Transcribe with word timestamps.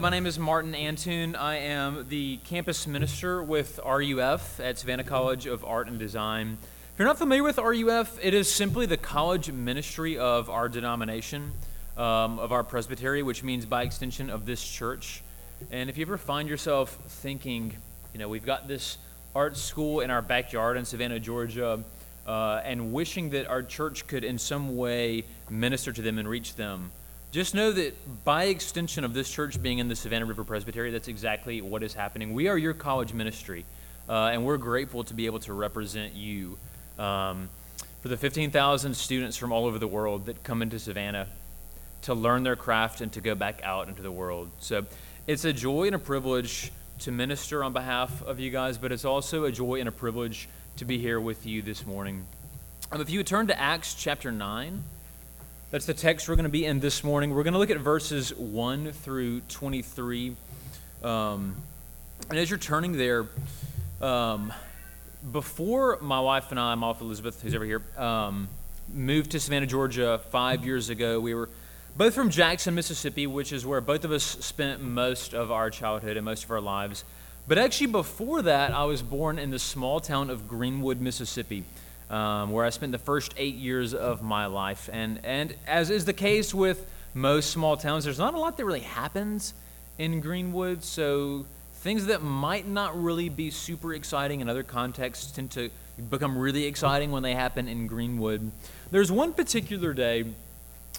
My 0.00 0.08
name 0.08 0.24
is 0.24 0.38
Martin 0.38 0.74
Antoon. 0.74 1.36
I 1.36 1.56
am 1.56 2.06
the 2.08 2.38
campus 2.44 2.86
minister 2.86 3.42
with 3.42 3.78
RUF 3.84 4.58
at 4.58 4.78
Savannah 4.78 5.04
College 5.04 5.44
of 5.44 5.62
Art 5.62 5.88
and 5.88 5.98
Design. 5.98 6.56
If 6.94 6.98
you're 6.98 7.06
not 7.06 7.18
familiar 7.18 7.42
with 7.42 7.58
RUF, 7.58 8.18
it 8.22 8.32
is 8.32 8.50
simply 8.50 8.86
the 8.86 8.96
college 8.96 9.52
ministry 9.52 10.16
of 10.16 10.48
our 10.48 10.70
denomination, 10.70 11.52
um, 11.98 12.38
of 12.38 12.50
our 12.50 12.64
presbytery, 12.64 13.22
which 13.22 13.42
means 13.42 13.66
by 13.66 13.82
extension 13.82 14.30
of 14.30 14.46
this 14.46 14.66
church. 14.66 15.22
And 15.70 15.90
if 15.90 15.98
you 15.98 16.06
ever 16.06 16.16
find 16.16 16.48
yourself 16.48 16.98
thinking, 17.06 17.76
you 18.14 18.20
know, 18.20 18.28
we've 18.30 18.46
got 18.46 18.68
this 18.68 18.96
art 19.34 19.54
school 19.58 20.00
in 20.00 20.10
our 20.10 20.22
backyard 20.22 20.78
in 20.78 20.86
Savannah, 20.86 21.20
Georgia, 21.20 21.84
uh, 22.26 22.62
and 22.64 22.94
wishing 22.94 23.28
that 23.30 23.48
our 23.48 23.62
church 23.62 24.06
could 24.06 24.24
in 24.24 24.38
some 24.38 24.78
way 24.78 25.24
minister 25.50 25.92
to 25.92 26.00
them 26.00 26.16
and 26.16 26.26
reach 26.26 26.54
them, 26.54 26.90
just 27.32 27.54
know 27.54 27.70
that 27.70 28.24
by 28.24 28.44
extension 28.44 29.04
of 29.04 29.14
this 29.14 29.30
church 29.30 29.62
being 29.62 29.78
in 29.78 29.88
the 29.88 29.94
Savannah 29.94 30.26
River 30.26 30.42
Presbytery, 30.42 30.90
that's 30.90 31.08
exactly 31.08 31.62
what 31.62 31.82
is 31.82 31.94
happening. 31.94 32.34
We 32.34 32.48
are 32.48 32.58
your 32.58 32.74
college 32.74 33.12
ministry, 33.12 33.64
uh, 34.08 34.30
and 34.32 34.44
we're 34.44 34.56
grateful 34.56 35.04
to 35.04 35.14
be 35.14 35.26
able 35.26 35.38
to 35.40 35.52
represent 35.52 36.14
you. 36.14 36.58
Um, 36.98 37.48
for 38.00 38.08
the 38.08 38.16
15,000 38.16 38.94
students 38.94 39.36
from 39.36 39.52
all 39.52 39.66
over 39.66 39.78
the 39.78 39.86
world 39.86 40.26
that 40.26 40.42
come 40.42 40.62
into 40.62 40.78
Savannah 40.78 41.26
to 42.02 42.14
learn 42.14 42.42
their 42.42 42.56
craft 42.56 43.00
and 43.00 43.12
to 43.12 43.20
go 43.20 43.34
back 43.34 43.60
out 43.62 43.88
into 43.88 44.02
the 44.02 44.10
world. 44.10 44.50
So 44.58 44.86
it's 45.26 45.44
a 45.44 45.52
joy 45.52 45.84
and 45.84 45.94
a 45.94 45.98
privilege 45.98 46.72
to 47.00 47.12
minister 47.12 47.62
on 47.62 47.72
behalf 47.72 48.22
of 48.22 48.40
you 48.40 48.50
guys, 48.50 48.78
but 48.78 48.90
it's 48.90 49.04
also 49.04 49.44
a 49.44 49.52
joy 49.52 49.80
and 49.80 49.88
a 49.88 49.92
privilege 49.92 50.48
to 50.76 50.84
be 50.84 50.98
here 50.98 51.20
with 51.20 51.46
you 51.46 51.62
this 51.62 51.86
morning. 51.86 52.26
Um, 52.90 53.00
if 53.00 53.10
you 53.10 53.18
would 53.18 53.26
turn 53.26 53.46
to 53.48 53.60
Acts 53.60 53.94
chapter 53.94 54.32
9. 54.32 54.82
That's 55.70 55.86
the 55.86 55.94
text 55.94 56.28
we're 56.28 56.34
going 56.34 56.42
to 56.42 56.50
be 56.50 56.64
in 56.66 56.80
this 56.80 57.04
morning. 57.04 57.32
We're 57.32 57.44
going 57.44 57.52
to 57.52 57.60
look 57.60 57.70
at 57.70 57.78
verses 57.78 58.34
1 58.34 58.90
through 58.90 59.42
23. 59.42 60.34
Um, 61.04 61.54
and 62.28 62.38
as 62.40 62.50
you're 62.50 62.58
turning 62.58 62.96
there, 62.96 63.28
um, 64.02 64.52
before 65.30 65.98
my 66.00 66.18
wife 66.18 66.50
and 66.50 66.58
I, 66.58 66.74
my 66.74 66.88
wife 66.88 67.00
Elizabeth, 67.00 67.40
who's 67.40 67.54
over 67.54 67.64
here, 67.64 67.82
um, 67.96 68.48
moved 68.92 69.30
to 69.30 69.38
Savannah, 69.38 69.66
Georgia 69.66 70.20
five 70.32 70.66
years 70.66 70.90
ago, 70.90 71.20
we 71.20 71.34
were 71.34 71.48
both 71.96 72.14
from 72.14 72.30
Jackson, 72.30 72.74
Mississippi, 72.74 73.28
which 73.28 73.52
is 73.52 73.64
where 73.64 73.80
both 73.80 74.04
of 74.04 74.10
us 74.10 74.24
spent 74.24 74.82
most 74.82 75.34
of 75.34 75.52
our 75.52 75.70
childhood 75.70 76.16
and 76.16 76.24
most 76.24 76.42
of 76.42 76.50
our 76.50 76.60
lives. 76.60 77.04
But 77.46 77.58
actually, 77.58 77.92
before 77.92 78.42
that, 78.42 78.72
I 78.72 78.86
was 78.86 79.02
born 79.02 79.38
in 79.38 79.50
the 79.50 79.58
small 79.60 80.00
town 80.00 80.30
of 80.30 80.48
Greenwood, 80.48 81.00
Mississippi 81.00 81.62
um, 82.10 82.50
where 82.50 82.64
I 82.64 82.70
spent 82.70 82.92
the 82.92 82.98
first 82.98 83.32
eight 83.36 83.54
years 83.54 83.94
of 83.94 84.20
my 84.22 84.46
life. 84.46 84.90
And, 84.92 85.20
and 85.24 85.54
as 85.66 85.90
is 85.90 86.04
the 86.04 86.12
case 86.12 86.52
with 86.52 86.90
most 87.14 87.50
small 87.50 87.76
towns, 87.76 88.04
there's 88.04 88.18
not 88.18 88.34
a 88.34 88.38
lot 88.38 88.56
that 88.56 88.64
really 88.64 88.80
happens 88.80 89.54
in 89.96 90.20
Greenwood. 90.20 90.82
So 90.82 91.46
things 91.74 92.06
that 92.06 92.22
might 92.22 92.66
not 92.66 93.00
really 93.00 93.28
be 93.28 93.50
super 93.50 93.94
exciting 93.94 94.40
in 94.40 94.48
other 94.48 94.62
contexts 94.62 95.30
tend 95.30 95.52
to 95.52 95.70
become 96.10 96.36
really 96.36 96.64
exciting 96.64 97.10
when 97.10 97.22
they 97.22 97.34
happen 97.34 97.68
in 97.68 97.86
Greenwood. 97.86 98.50
There's 98.90 99.12
one 99.12 99.32
particular 99.32 99.92
day 99.92 100.24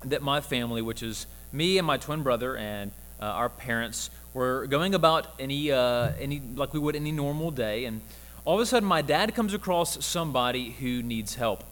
that 0.06 0.22
my 0.22 0.42
family, 0.42 0.82
which 0.82 1.04
is 1.04 1.28
me 1.52 1.78
and 1.78 1.86
my 1.86 1.98
twin 1.98 2.24
brother 2.24 2.56
and 2.56 2.92
uh, 3.22 3.26
our 3.26 3.50
parents, 3.50 4.10
were 4.34 4.66
going 4.68 4.96
about 4.96 5.28
any, 5.40 5.72
uh, 5.72 6.12
any 6.20 6.42
like 6.56 6.74
we 6.74 6.80
would 6.80 6.96
any 6.96 7.12
normal 7.12 7.52
day, 7.52 7.86
and 7.86 8.02
all 8.44 8.56
of 8.56 8.62
a 8.62 8.66
sudden, 8.66 8.88
my 8.88 9.02
dad 9.02 9.36
comes 9.36 9.54
across 9.54 10.04
somebody 10.04 10.72
who 10.72 11.04
needs 11.04 11.36
help. 11.36 11.64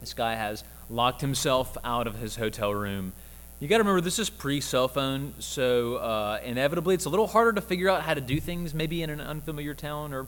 This 0.00 0.14
guy 0.14 0.34
has 0.34 0.64
locked 0.88 1.20
himself 1.20 1.76
out 1.84 2.06
of 2.06 2.16
his 2.16 2.36
hotel 2.36 2.74
room. 2.74 3.12
You 3.60 3.68
got 3.68 3.76
to 3.76 3.82
remember, 3.82 4.00
this 4.00 4.18
is 4.18 4.30
pre 4.30 4.62
cell 4.62 4.88
phone, 4.88 5.34
so 5.38 5.96
uh, 5.96 6.40
inevitably 6.42 6.94
it's 6.94 7.04
a 7.04 7.10
little 7.10 7.26
harder 7.26 7.52
to 7.52 7.60
figure 7.60 7.90
out 7.90 8.02
how 8.02 8.14
to 8.14 8.20
do 8.20 8.40
things, 8.40 8.72
maybe 8.72 9.02
in 9.02 9.10
an 9.10 9.20
unfamiliar 9.20 9.74
town 9.74 10.14
or 10.14 10.26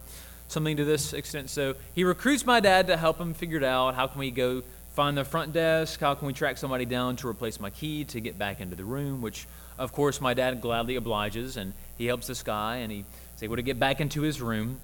something 0.49 0.77
to 0.77 0.85
this 0.85 1.15
extent. 1.15 1.49
So 1.49 1.75
he 1.95 2.05
recruits 2.05 2.45
my 2.45 2.61
dad 2.61 2.87
to 2.89 2.97
help 2.99 3.19
him 3.19 3.33
figure 3.33 3.57
it 3.57 3.65
out. 3.65 3.95
How 3.95 4.07
can 4.07 4.19
we 4.19 4.31
go 4.31 4.63
find 4.93 5.17
the 5.17 5.25
front 5.25 5.55
desk? 5.55 6.01
How 6.01 6.15
can 6.15 6.27
we 6.27 6.35
track 6.35 6.59
somebody 6.59 6.85
down 6.85 7.17
to 7.17 7.29
replace 7.29 7.59
my 7.59 7.71
key 7.71 8.05
to 8.05 8.21
get 8.21 8.39
back 8.39 8.61
into 8.61 8.77
the 8.77 8.85
room? 8.85 9.23
Which, 9.23 9.47
of 9.79 9.93
course, 9.93 10.21
my 10.21 10.35
dad 10.35 10.61
gladly 10.61 10.97
obliges, 10.97 11.57
and 11.57 11.73
he 11.97 12.05
helps 12.05 12.27
this 12.27 12.43
guy, 12.43 12.77
and 12.77 12.93
he's 12.93 13.05
able 13.41 13.57
to 13.57 13.63
get 13.63 13.79
back 13.79 14.03
into 14.03 14.21
his 14.21 14.43
room. 14.43 14.81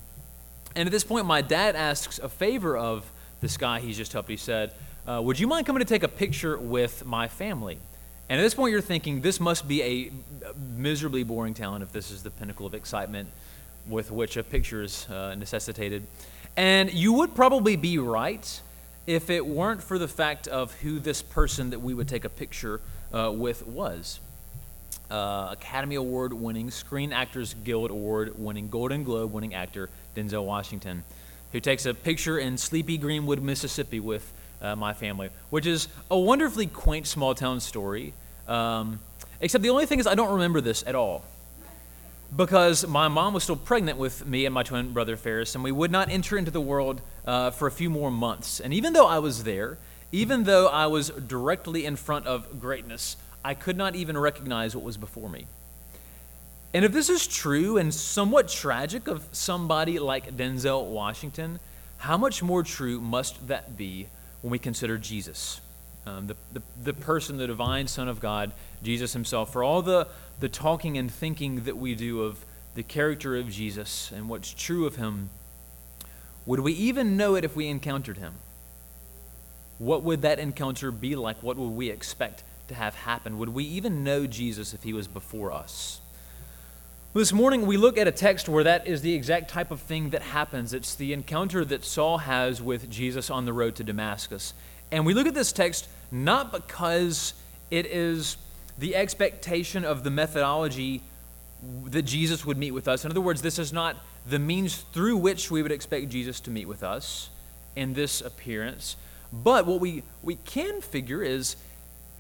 And 0.79 0.87
at 0.87 0.93
this 0.93 1.03
point, 1.03 1.27
my 1.27 1.43
dad 1.43 1.75
asks 1.75 2.21
a 2.21 2.29
favor 2.29 2.77
of 2.77 3.11
this 3.41 3.57
guy 3.57 3.81
he's 3.81 3.97
just 3.97 4.13
helped. 4.13 4.29
He 4.29 4.37
said, 4.37 4.75
uh, 5.09 5.21
Would 5.21 5.41
you 5.41 5.49
mind 5.49 5.67
coming 5.67 5.81
to 5.81 5.85
take 5.85 6.05
a 6.05 6.09
picture 6.09 6.57
with 6.57 7.05
my 7.05 7.27
family? 7.27 7.81
And 8.29 8.39
at 8.39 8.45
this 8.45 8.55
point, 8.55 8.71
you're 8.71 8.81
thinking, 8.81 9.21
this 9.21 9.41
must 9.41 9.67
be 9.67 9.83
a 9.83 10.13
miserably 10.77 11.25
boring 11.25 11.53
town 11.53 11.83
if 11.83 11.91
this 11.91 12.13
is 12.13 12.23
the 12.23 12.31
pinnacle 12.31 12.65
of 12.65 12.75
excitement 12.75 13.29
with 13.89 14.13
which 14.13 14.37
a 14.37 14.45
picture 14.45 14.85
is 14.85 15.09
uh, 15.11 15.35
necessitated. 15.35 16.07
And 16.57 16.95
you 16.95 17.13
would 17.15 17.35
probably 17.35 17.75
be 17.75 17.99
right 17.99 18.61
if 19.09 19.31
it 19.31 19.45
weren't 19.45 19.83
for 19.83 19.99
the 19.99 20.07
fact 20.07 20.47
of 20.47 20.73
who 20.75 21.01
this 21.01 21.23
person 21.23 21.71
that 21.71 21.81
we 21.81 21.93
would 21.93 22.07
take 22.07 22.25
a 22.25 22.29
picture 22.29 22.81
uh, 23.13 23.33
with 23.35 23.67
was. 23.67 24.21
Uh, 25.11 25.49
Academy 25.53 25.95
Award 25.95 26.33
winning, 26.33 26.71
Screen 26.71 27.13
Actors 27.13 27.55
Guild 27.65 27.91
Award 27.91 28.39
winning, 28.39 28.69
Golden 28.69 29.05
Globe 29.05 29.33
winning 29.33 29.55
actor 29.55 29.89
Denzel 30.15 30.45
Washington, 30.45 31.03
who 31.53 31.61
takes 31.61 31.87
a 31.87 31.95
picture 31.95 32.39
in 32.39 32.59
sleepy 32.59 32.99
Greenwood, 32.99 33.41
Mississippi 33.41 34.01
with 34.01 34.31
uh, 34.61 34.77
my 34.77 34.93
family, 34.93 35.31
which 35.51 35.67
is 35.67 35.89
a 36.11 36.19
wonderfully 36.19 36.67
quaint 36.67 37.07
small 37.07 37.35
town 37.35 37.61
story. 37.61 38.13
Um, 38.47 39.01
except 39.41 39.63
the 39.63 39.71
only 39.71 39.87
thing 39.87 39.99
is, 39.99 40.07
I 40.07 40.15
don't 40.15 40.33
remember 40.33 40.61
this 40.61 40.85
at 40.87 40.95
all. 40.95 41.25
Because 42.37 42.87
my 42.87 43.09
mom 43.09 43.33
was 43.33 43.45
still 43.45 43.57
pregnant 43.57 43.97
with 43.97 44.27
me 44.27 44.45
and 44.45 44.53
my 44.53 44.63
twin 44.63 44.93
brother 44.93 45.17
Ferris, 45.17 45.55
and 45.55 45.65
we 45.65 45.73
would 45.73 45.91
not 45.91 46.11
enter 46.11 46.37
into 46.37 46.51
the 46.51 46.61
world 46.61 47.01
uh, 47.27 47.51
for 47.51 47.67
a 47.67 47.71
few 47.71 47.89
more 47.89 48.11
months. 48.11 48.61
And 48.61 48.75
even 48.75 48.93
though 48.93 49.07
I 49.07 49.19
was 49.19 49.45
there, 49.45 49.79
even 50.13 50.45
though 50.45 50.69
I 50.69 50.87
was 50.87 51.09
directly 51.09 51.87
in 51.87 51.97
front 51.97 52.27
of 52.27 52.61
greatness, 52.61 53.17
I 53.45 53.55
could 53.55 53.77
not 53.77 53.95
even 53.95 54.17
recognize 54.17 54.75
what 54.75 54.85
was 54.85 54.97
before 54.97 55.29
me. 55.29 55.47
And 56.75 56.85
if 56.85 56.93
this 56.93 57.09
is 57.09 57.27
true 57.27 57.79
and 57.79 57.95
somewhat 57.95 58.49
tragic 58.49 59.09
of 59.09 59.27
somebody 59.33 59.99
like 59.99 60.37
Denzel 60.37 60.87
Washington, 60.87 61.61
how 61.99 62.17
much 62.17 62.43
more 62.43 62.63
true 62.63 63.01
must 63.01 63.49
that 63.49 63.77
be 63.77 64.09
when 64.43 64.51
we 64.51 64.59
consider 64.59 64.99
Jesus, 64.99 65.61
um, 66.07 66.27
the, 66.27 66.37
the, 66.53 66.63
the 66.83 66.93
person, 66.93 67.39
the 67.39 67.47
divine 67.47 67.89
Son 67.89 68.09
of 68.09 68.21
God, 68.21 68.53
Jesus 68.83 69.13
himself, 69.13 69.53
for 69.53 69.63
all 69.63 69.83
the, 69.83 70.09
the 70.41 70.49
talking 70.49 70.99
and 70.99 71.11
thinking 71.11 71.65
that 71.65 71.77
we 71.77 71.95
do 71.95 72.23
of 72.23 72.45
the 72.75 72.83
character 72.83 73.37
of 73.37 73.51
Jesus 73.51 74.13
and 74.15 74.29
what's 74.29 74.53
true 74.53 74.87
of 74.87 74.97
him, 74.97 75.31
would 76.47 76.61
we 76.61 76.73
even 76.75 77.17
know 77.17 77.35
it 77.35 77.45
if 77.45 77.57
we 77.57 77.67
encountered 77.67 78.19
him? 78.19 78.35
What 79.79 80.03
would 80.03 80.23
that 80.23 80.39
encounter 80.39 80.91
be 80.91 81.17
like? 81.17 81.43
What 81.43 81.57
would 81.57 81.71
we 81.71 81.91
expect 81.91 82.43
to 82.69 82.75
have 82.75 82.95
happen? 82.95 83.39
Would 83.39 83.51
we 83.51 83.65
even 83.65 84.05
know 84.05 84.27
Jesus 84.27 84.75
if 84.75 84.83
he 84.83 84.93
was 84.93 85.09
before 85.09 85.53
us? 85.53 86.01
This 87.15 87.33
morning, 87.33 87.67
we 87.67 87.77
look 87.77 87.97
at 87.99 88.07
a 88.07 88.13
text 88.13 88.49
where 88.49 88.65
that 88.65 88.87
is 88.87 89.03
the 89.03 89.15
exact 89.15 89.51
type 89.51 89.71
of 89.71 89.81
thing 89.81 90.11
that 90.11 90.23
happens. 90.23 90.73
It's 90.73 90.95
the 90.95 91.13
encounter 91.13 91.65
that 91.65 91.85
Saul 91.85 92.19
has 92.19 92.63
with 92.63 92.91
Jesus 92.91 93.31
on 93.31 93.45
the 93.45 93.53
road 93.53 93.75
to 93.77 93.85
Damascus. 93.85 94.55
And 94.93 95.05
we 95.05 95.15
look 95.15 95.27
at 95.27 95.35
this 95.35 95.51
text 95.53 95.89
not 96.11 96.53
because 96.53 97.35
it 97.71 97.87
is 97.87 98.37
the 98.79 98.95
expectation 98.95 99.85
of 99.85 100.05
the 100.05 100.11
methodology 100.11 101.03
that 101.87 102.03
Jesus 102.03 102.45
would 102.45 102.57
meet 102.57 102.71
with 102.71 102.87
us. 102.87 103.05
In 103.05 103.11
other 103.11 103.21
words, 103.21 103.43
this 103.43 103.59
is 103.59 103.73
not 103.73 103.97
the 104.27 104.39
means 104.39 104.77
through 104.77 105.17
which 105.17 105.51
we 105.51 105.63
would 105.63 105.73
expect 105.73 106.11
Jesus 106.11 106.41
to 106.41 106.51
meet 106.51 106.69
with 106.69 106.83
us 106.83 107.31
in 107.75 107.95
this 107.95 108.21
appearance. 108.21 108.97
But 109.33 109.67
what 109.67 109.81
we, 109.81 110.03
we 110.23 110.37
can 110.37 110.81
figure 110.81 111.23
is 111.23 111.57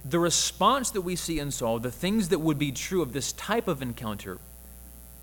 the 0.09 0.19
response 0.19 0.91
that 0.93 1.03
we 1.03 1.17
see 1.17 1.39
in 1.39 1.51
Saul, 1.51 1.79
the 1.79 1.91
things 1.91 2.29
that 2.29 2.39
would 2.39 2.59
be 2.59 2.73
true 2.73 3.03
of 3.03 3.13
this 3.13 3.33
type 3.33 3.69
of 3.69 3.83
encounter, 3.83 4.39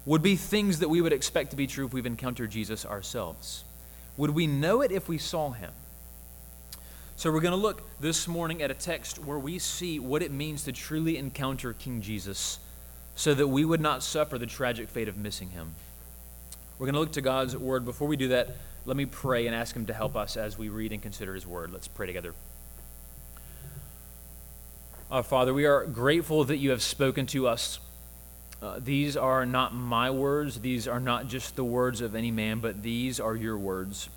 would 0.05 0.22
be 0.22 0.35
things 0.35 0.79
that 0.79 0.90
we 0.90 1.02
would 1.02 1.14
expect 1.14 1.49
to 1.52 1.55
be 1.55 1.66
true 1.66 1.85
if 1.85 1.93
we've 1.93 2.05
encountered 2.05 2.52
Jesus 2.52 2.85
ourselves. 2.85 3.64
Would 4.17 4.32
we 4.32 4.46
know 4.46 4.82
it 4.82 4.91
if 4.91 5.09
we 5.09 5.17
saw 5.17 5.52
him? 5.52 5.72
So, 7.17 7.32
we're 7.32 7.41
going 7.41 7.52
to 7.52 7.58
look 7.58 7.82
this 7.99 8.28
morning 8.28 8.61
at 8.61 8.70
a 8.70 8.73
text 8.73 9.20
where 9.20 9.40
we 9.40 9.58
see 9.58 9.99
what 9.99 10.22
it 10.22 10.32
means 10.32 10.64
to 10.66 10.73
truly 10.73 11.17
encounter 11.17 11.72
King 11.73 12.02
Jesus 12.02 12.59
so 13.16 13.34
that 13.34 13.47
we 13.47 13.64
would 13.64 13.79
not 13.79 14.03
suffer 14.03 14.38
the 14.38 14.46
tragic 14.46 14.90
fate 14.90 15.08
of 15.08 15.16
missing 15.16 15.49
him. 15.52 15.73
We're 16.78 16.88
going 16.88 16.96
to 16.96 16.99
look 16.99 17.14
to 17.14 17.22
God's 17.22 17.55
word. 17.55 17.85
Before 17.85 18.08
we 18.09 18.17
do 18.17 18.28
that, 18.29 18.58
let 18.85 18.97
me 18.97 19.05
pray 19.05 19.47
and 19.47 19.55
ask 19.55 19.73
him 19.73 19.85
to 19.85 19.93
help 19.93 20.17
us 20.17 20.35
as 20.35 20.58
we 20.58 20.67
read 20.67 20.91
and 20.91 21.02
consider 21.02 21.34
his 21.34 21.47
word. 21.47 21.72
Let's 21.72 21.88
pray 21.88 22.05
together. 22.05 22.34
Our 25.11 25.22
Father, 25.22 25.53
we 25.53 25.66
are 25.66 25.85
grateful 25.85 26.46
that 26.46 26.57
you 26.57 26.72
have 26.72 26.81
spoken 26.81 27.28
to 27.28 27.47
us. 27.47 27.79
Uh, 28.59 28.79
these 28.79 29.16
are 29.16 29.46
not 29.46 29.72
my 29.72 30.09
words. 30.09 30.59
These 30.61 30.87
are 30.87 30.99
not 30.99 31.28
just 31.28 31.55
the 31.55 31.63
words 31.63 32.02
of 32.02 32.16
any 32.16 32.31
man, 32.31 32.59
but 32.59 32.81
these 32.81 33.19
are 33.19 33.35
your 33.35 33.55
words. 33.55 34.09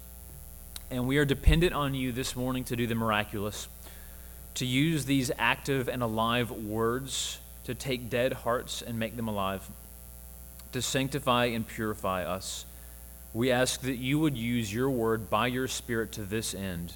And 0.91 1.07
we 1.07 1.19
are 1.19 1.27
dependent 1.27 1.75
on 1.75 1.95
you 1.95 2.11
this 2.11 2.35
morning 2.35 2.65
to 2.65 2.75
do 2.75 2.87
the 2.87 2.95
miraculous, 2.95 3.69
to 4.55 4.65
use 4.65 5.05
these 5.05 5.31
active 5.39 5.91
and 5.91 6.03
alive 6.03 6.51
words 6.51 7.39
to 7.65 7.75
take 7.75 8.09
dead 8.09 8.33
hearts 8.33 8.81
and 8.81 8.99
make 8.99 9.15
them 9.15 9.29
alive, 9.29 9.69
to 10.73 10.81
sanctify 10.81 11.45
and 11.47 11.69
purify 11.69 12.25
us. 12.25 12.65
We 13.35 13.51
ask 13.53 13.83
that 13.83 13.97
you 13.97 14.19
would 14.21 14.39
use 14.39 14.73
your 14.73 14.89
word 14.89 15.29
by 15.29 15.49
your 15.49 15.69
Spirit 15.69 16.13
to 16.13 16.23
this 16.23 16.55
end, 16.55 16.95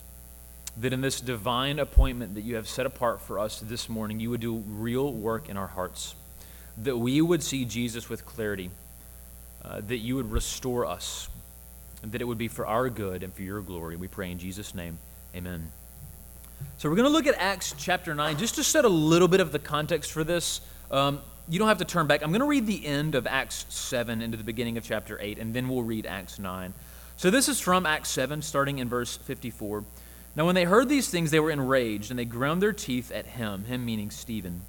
that 0.78 0.92
in 0.92 1.00
this 1.00 1.20
divine 1.20 1.78
appointment 1.78 2.34
that 2.34 2.42
you 2.42 2.56
have 2.56 2.66
set 2.66 2.86
apart 2.86 3.20
for 3.20 3.38
us 3.38 3.60
this 3.60 3.88
morning, 3.88 4.20
you 4.20 4.30
would 4.30 4.40
do 4.40 4.56
real 4.56 5.12
work 5.12 5.48
in 5.48 5.56
our 5.56 5.66
hearts, 5.66 6.14
that 6.78 6.96
we 6.96 7.20
would 7.20 7.42
see 7.42 7.64
Jesus 7.64 8.08
with 8.08 8.24
clarity, 8.24 8.70
uh, 9.64 9.80
that 9.86 9.98
you 9.98 10.16
would 10.16 10.30
restore 10.32 10.86
us, 10.86 11.28
and 12.02 12.12
that 12.12 12.20
it 12.20 12.24
would 12.24 12.38
be 12.38 12.48
for 12.48 12.66
our 12.66 12.88
good 12.88 13.22
and 13.22 13.32
for 13.32 13.42
your 13.42 13.60
glory. 13.60 13.96
We 13.96 14.08
pray 14.08 14.30
in 14.30 14.38
Jesus' 14.38 14.74
name. 14.74 14.98
Amen. 15.36 15.70
So 16.78 16.88
we're 16.88 16.96
going 16.96 17.06
to 17.08 17.12
look 17.12 17.26
at 17.26 17.34
Acts 17.38 17.74
chapter 17.76 18.14
9 18.14 18.38
just 18.38 18.54
to 18.54 18.64
set 18.64 18.84
a 18.84 18.88
little 18.88 19.28
bit 19.28 19.40
of 19.40 19.52
the 19.52 19.58
context 19.58 20.12
for 20.12 20.24
this. 20.24 20.60
Um, 20.90 21.20
you 21.48 21.58
don't 21.58 21.68
have 21.68 21.78
to 21.78 21.84
turn 21.84 22.06
back. 22.06 22.22
I'm 22.22 22.30
going 22.30 22.40
to 22.40 22.46
read 22.46 22.66
the 22.66 22.86
end 22.86 23.14
of 23.14 23.26
Acts 23.26 23.66
7 23.68 24.22
into 24.22 24.36
the 24.36 24.44
beginning 24.44 24.78
of 24.78 24.84
chapter 24.84 25.18
8, 25.20 25.38
and 25.38 25.52
then 25.52 25.68
we'll 25.68 25.82
read 25.82 26.06
Acts 26.06 26.38
9. 26.38 26.72
So 27.16 27.30
this 27.30 27.48
is 27.48 27.60
from 27.60 27.84
Acts 27.84 28.08
7, 28.10 28.42
starting 28.42 28.78
in 28.78 28.88
verse 28.88 29.16
54. 29.16 29.84
Now, 30.34 30.46
when 30.46 30.54
they 30.54 30.64
heard 30.64 30.88
these 30.88 31.10
things, 31.10 31.30
they 31.30 31.40
were 31.40 31.50
enraged, 31.50 32.10
and 32.10 32.18
they 32.18 32.24
ground 32.24 32.62
their 32.62 32.72
teeth 32.72 33.10
at 33.12 33.26
him, 33.26 33.64
him 33.64 33.84
meaning 33.84 34.10
Stephen. 34.10 34.62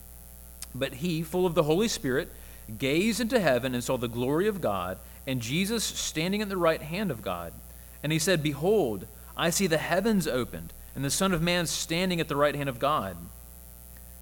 But 0.75 0.95
he, 0.95 1.21
full 1.21 1.45
of 1.45 1.55
the 1.55 1.63
Holy 1.63 1.87
Spirit, 1.87 2.29
gazed 2.77 3.21
into 3.21 3.39
heaven 3.39 3.73
and 3.73 3.83
saw 3.83 3.97
the 3.97 4.07
glory 4.07 4.47
of 4.47 4.61
God, 4.61 4.97
and 5.25 5.41
Jesus 5.41 5.83
standing 5.83 6.41
at 6.41 6.49
the 6.49 6.57
right 6.57 6.81
hand 6.81 7.11
of 7.11 7.21
God. 7.21 7.53
And 8.01 8.11
he 8.11 8.19
said, 8.19 8.43
Behold, 8.43 9.07
I 9.37 9.49
see 9.49 9.67
the 9.67 9.77
heavens 9.77 10.27
opened 10.27 10.73
and 10.95 11.03
the 11.03 11.09
Son 11.09 11.33
of 11.33 11.41
Man 11.41 11.65
standing 11.65 12.19
at 12.19 12.27
the 12.27 12.35
right 12.35 12.55
hand 12.55 12.69
of 12.69 12.79
God. 12.79 13.17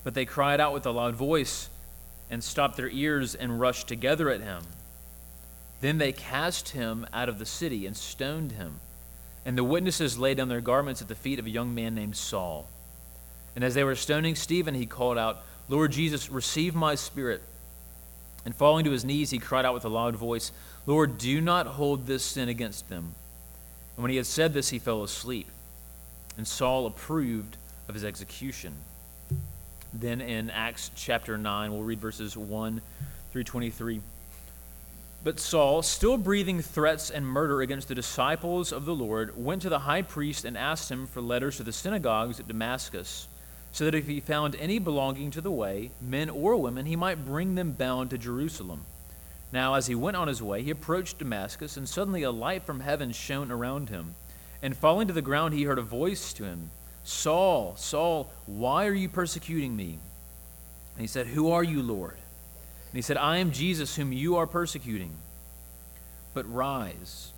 But 0.04 0.14
they 0.14 0.26
cried 0.26 0.60
out 0.60 0.74
with 0.74 0.86
a 0.86 0.92
loud 0.92 1.16
voice 1.16 1.70
and 2.30 2.44
stopped 2.44 2.78
their 2.78 2.90
ears 2.90 3.36
and 3.36 3.60
rushed 3.60 3.88
together 3.88 4.30
at 4.30 4.42
him. 4.42 4.64
Then 5.82 5.98
they 5.98 6.12
cast 6.12 6.70
him 6.70 7.06
out 7.12 7.28
of 7.28 7.40
the 7.40 7.46
city 7.46 7.86
and 7.86 7.98
stoned 7.98 8.54
him. 8.54 8.80
And 9.46 9.58
the 9.58 9.64
witnesses 9.64 10.20
laid 10.20 10.38
down 10.38 10.50
their 10.50 10.62
garments 10.62 11.02
at 11.02 11.08
the 11.08 11.16
feet 11.16 11.40
of 11.40 11.46
a 11.46 11.50
young 11.50 11.74
man 11.74 11.96
named 11.96 12.16
Saul. 12.16 12.68
And 13.56 13.64
as 13.64 13.74
they 13.74 13.84
were 13.84 13.96
stoning 13.96 14.36
Stephen, 14.36 14.76
he 14.76 14.86
called 14.86 15.18
out, 15.18 15.44
Lord 15.68 15.92
Jesus, 15.92 16.30
receive 16.30 16.76
my 16.76 16.96
spirit. 16.96 17.42
And 18.46 18.56
falling 18.56 18.86
to 18.86 18.92
his 18.92 19.06
knees, 19.06 19.30
he 19.30 19.40
cried 19.40 19.66
out 19.66 19.74
with 19.74 19.86
a 19.86 19.90
loud 19.90 20.16
voice, 20.16 20.52
Lord, 20.86 21.18
do 21.18 21.42
not 21.42 21.68
hold 21.68 22.08
this 22.08 22.24
sin 22.24 22.50
against 22.50 22.90
them. 22.90 23.16
And 23.96 24.04
when 24.04 24.12
he 24.12 24.18
had 24.18 24.26
said 24.26 24.54
this, 24.54 24.70
he 24.70 24.80
fell 24.80 25.04
asleep 25.04 25.48
and 26.38 26.48
Saul 26.48 26.86
approved 26.86 27.58
of 27.88 27.96
his 27.96 28.04
execution. 28.04 28.74
Then 29.94 30.22
in 30.22 30.50
Acts 30.50 30.92
chapter 30.96 31.38
9, 31.38 31.72
we'll 31.72 31.84
read 31.84 32.00
verses 32.00 32.38
1 32.38 32.82
through 33.32 33.44
23. 33.44 34.02
But 35.24 35.40
Saul, 35.40 35.84
still 35.84 36.18
breathing 36.18 36.62
threats 36.62 37.12
and 37.12 37.26
murder 37.28 37.62
against 37.62 37.88
the 37.88 37.96
disciples 37.96 38.72
of 38.72 38.86
the 38.86 38.96
Lord, 38.96 39.38
went 39.38 39.62
to 39.62 39.70
the 39.70 39.80
high 39.80 40.02
priest 40.02 40.46
and 40.46 40.58
asked 40.58 40.90
him 40.90 41.06
for 41.06 41.22
letters 41.22 41.58
to 41.58 41.64
the 41.64 41.72
synagogues 41.72 42.40
at 42.40 42.48
Damascus, 42.48 43.28
so 43.72 43.86
that 43.86 43.94
if 43.94 44.08
he 44.08 44.20
found 44.20 44.56
any 44.56 44.80
belonging 44.80 45.30
to 45.32 45.42
the 45.42 45.52
way, 45.52 45.92
men 46.02 46.30
or 46.30 46.56
women, 46.56 46.88
he 46.88 46.96
might 46.96 47.26
bring 47.26 47.54
them 47.54 47.72
bound 47.72 48.10
to 48.10 48.18
Jerusalem. 48.18 48.86
Now, 49.52 49.76
as 49.76 49.88
he 49.88 49.96
went 49.96 50.18
on 50.18 50.28
his 50.28 50.42
way, 50.42 50.64
he 50.64 50.72
approached 50.72 51.20
Damascus, 51.20 51.78
and 51.78 51.88
suddenly 51.88 52.24
a 52.24 52.32
light 52.32 52.64
from 52.64 52.80
heaven 52.80 53.12
shone 53.12 53.52
around 53.52 53.90
him. 53.90 54.16
And 54.64 54.76
falling 54.76 55.08
to 55.08 55.14
the 55.14 55.22
ground, 55.22 55.54
he 55.54 55.64
heard 55.64 55.80
a 55.80 55.84
voice 55.84 56.34
to 56.34 56.46
him 56.46 56.72
Saul, 57.04 57.76
Saul, 57.78 58.32
why 58.46 58.88
are 58.88 58.94
you 58.94 59.10
persecuting 59.10 59.76
me? 59.76 60.00
And 60.96 61.02
he 61.02 61.08
said, 61.08 61.28
Who 61.28 61.52
are 61.52 61.64
you, 61.64 61.82
Lord? 61.82 62.18
And 62.92 62.98
he 62.98 63.02
said, 63.02 63.18
I 63.18 63.38
am 63.38 63.52
Jesus, 63.52 63.96
whom 63.96 64.12
you 64.12 64.36
are 64.36 64.48
persecuting. 64.48 65.14
But 66.34 66.52
rise 66.52 67.32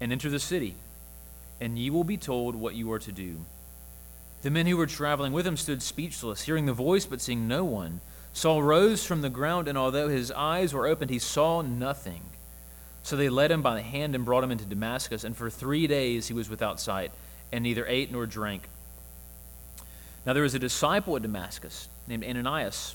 and 0.00 0.10
enter 0.10 0.28
the 0.28 0.40
city, 0.40 0.74
and 1.60 1.78
ye 1.78 1.90
will 1.90 2.04
be 2.04 2.16
told 2.16 2.56
what 2.56 2.74
you 2.74 2.90
are 2.92 2.98
to 2.98 3.12
do. 3.12 3.44
The 4.42 4.50
men 4.50 4.66
who 4.66 4.76
were 4.76 4.86
traveling 4.86 5.32
with 5.32 5.46
him 5.46 5.56
stood 5.56 5.82
speechless, 5.82 6.42
hearing 6.42 6.66
the 6.66 6.72
voice, 6.72 7.04
but 7.04 7.20
seeing 7.20 7.46
no 7.46 7.64
one. 7.64 8.00
Saul 8.32 8.62
rose 8.62 9.04
from 9.04 9.20
the 9.20 9.28
ground, 9.28 9.68
and 9.68 9.76
although 9.76 10.08
his 10.08 10.32
eyes 10.32 10.72
were 10.72 10.86
opened, 10.86 11.10
he 11.10 11.18
saw 11.18 11.62
nothing. 11.62 12.22
So 13.02 13.16
they 13.16 13.28
led 13.28 13.50
him 13.50 13.62
by 13.62 13.74
the 13.74 13.82
hand 13.82 14.14
and 14.14 14.24
brought 14.24 14.44
him 14.44 14.50
into 14.50 14.64
Damascus, 14.64 15.24
and 15.24 15.36
for 15.36 15.50
three 15.50 15.86
days 15.86 16.28
he 16.28 16.34
was 16.34 16.48
without 16.48 16.80
sight, 16.80 17.12
and 17.52 17.62
neither 17.62 17.86
ate 17.86 18.10
nor 18.10 18.26
drank. 18.26 18.68
Now 20.24 20.32
there 20.32 20.42
was 20.42 20.54
a 20.54 20.58
disciple 20.58 21.16
at 21.16 21.22
Damascus 21.22 21.88
named 22.06 22.24
Ananias. 22.24 22.94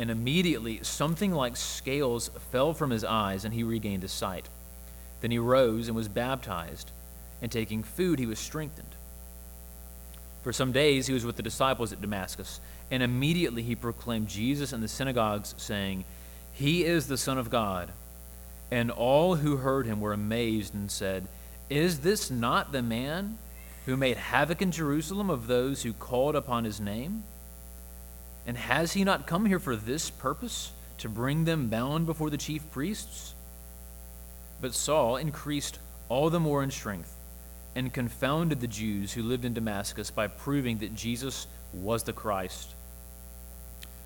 And 0.00 0.10
immediately 0.10 0.80
something 0.82 1.30
like 1.30 1.58
scales 1.58 2.30
fell 2.50 2.72
from 2.72 2.88
his 2.88 3.04
eyes, 3.04 3.44
and 3.44 3.52
he 3.52 3.62
regained 3.62 4.00
his 4.00 4.10
sight. 4.10 4.48
Then 5.20 5.30
he 5.30 5.38
rose 5.38 5.88
and 5.88 5.94
was 5.94 6.08
baptized, 6.08 6.90
and 7.42 7.52
taking 7.52 7.82
food, 7.82 8.18
he 8.18 8.24
was 8.24 8.38
strengthened. 8.38 8.94
For 10.42 10.54
some 10.54 10.72
days 10.72 11.06
he 11.06 11.12
was 11.12 11.26
with 11.26 11.36
the 11.36 11.42
disciples 11.42 11.92
at 11.92 12.00
Damascus, 12.00 12.62
and 12.90 13.02
immediately 13.02 13.62
he 13.62 13.74
proclaimed 13.74 14.28
Jesus 14.28 14.72
in 14.72 14.80
the 14.80 14.88
synagogues, 14.88 15.54
saying, 15.58 16.06
He 16.54 16.82
is 16.82 17.06
the 17.06 17.18
Son 17.18 17.36
of 17.36 17.50
God. 17.50 17.90
And 18.70 18.90
all 18.90 19.34
who 19.34 19.58
heard 19.58 19.84
him 19.84 20.00
were 20.00 20.14
amazed 20.14 20.72
and 20.72 20.90
said, 20.90 21.28
Is 21.68 22.00
this 22.00 22.30
not 22.30 22.72
the 22.72 22.80
man 22.80 23.36
who 23.84 23.98
made 23.98 24.16
havoc 24.16 24.62
in 24.62 24.72
Jerusalem 24.72 25.28
of 25.28 25.46
those 25.46 25.82
who 25.82 25.92
called 25.92 26.36
upon 26.36 26.64
his 26.64 26.80
name? 26.80 27.24
And 28.46 28.56
has 28.56 28.92
he 28.92 29.04
not 29.04 29.26
come 29.26 29.46
here 29.46 29.58
for 29.58 29.76
this 29.76 30.10
purpose, 30.10 30.72
to 30.98 31.08
bring 31.08 31.44
them 31.44 31.68
bound 31.68 32.06
before 32.06 32.30
the 32.30 32.36
chief 32.36 32.70
priests? 32.70 33.34
But 34.60 34.74
Saul 34.74 35.16
increased 35.16 35.78
all 36.08 36.30
the 36.30 36.40
more 36.40 36.62
in 36.62 36.70
strength 36.70 37.14
and 37.74 37.92
confounded 37.92 38.60
the 38.60 38.66
Jews 38.66 39.12
who 39.12 39.22
lived 39.22 39.44
in 39.44 39.54
Damascus 39.54 40.10
by 40.10 40.26
proving 40.26 40.78
that 40.78 40.94
Jesus 40.94 41.46
was 41.72 42.02
the 42.02 42.12
Christ. 42.12 42.70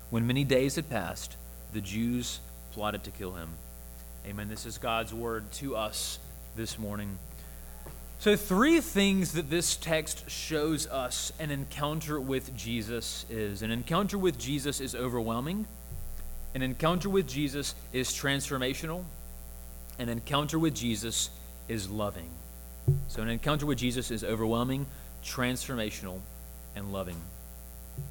When 0.09 0.27
many 0.27 0.43
days 0.43 0.75
had 0.75 0.89
passed, 0.89 1.35
the 1.73 1.81
Jews 1.81 2.39
plotted 2.73 3.03
to 3.05 3.11
kill 3.11 3.33
him. 3.33 3.49
Amen. 4.27 4.47
This 4.47 4.65
is 4.65 4.77
God's 4.77 5.13
word 5.13 5.51
to 5.53 5.75
us 5.75 6.19
this 6.55 6.77
morning. 6.79 7.17
So, 8.17 8.35
three 8.35 8.79
things 8.81 9.33
that 9.33 9.49
this 9.49 9.75
text 9.75 10.29
shows 10.29 10.87
us 10.87 11.31
an 11.39 11.51
encounter 11.51 12.19
with 12.19 12.55
Jesus 12.55 13.25
is 13.29 13.61
an 13.61 13.71
encounter 13.71 14.17
with 14.17 14.39
Jesus 14.39 14.79
is 14.79 14.95
overwhelming, 14.95 15.67
an 16.55 16.61
encounter 16.61 17.09
with 17.09 17.27
Jesus 17.27 17.75
is 17.93 18.09
transformational, 18.09 19.03
an 19.99 20.09
encounter 20.09 20.57
with 20.57 20.73
Jesus 20.73 21.29
is 21.67 21.89
loving. 21.89 22.29
So, 23.09 23.21
an 23.21 23.29
encounter 23.29 23.65
with 23.65 23.77
Jesus 23.77 24.09
is 24.09 24.23
overwhelming, 24.23 24.85
transformational, 25.23 26.19
and 26.75 26.91
loving. 26.93 27.17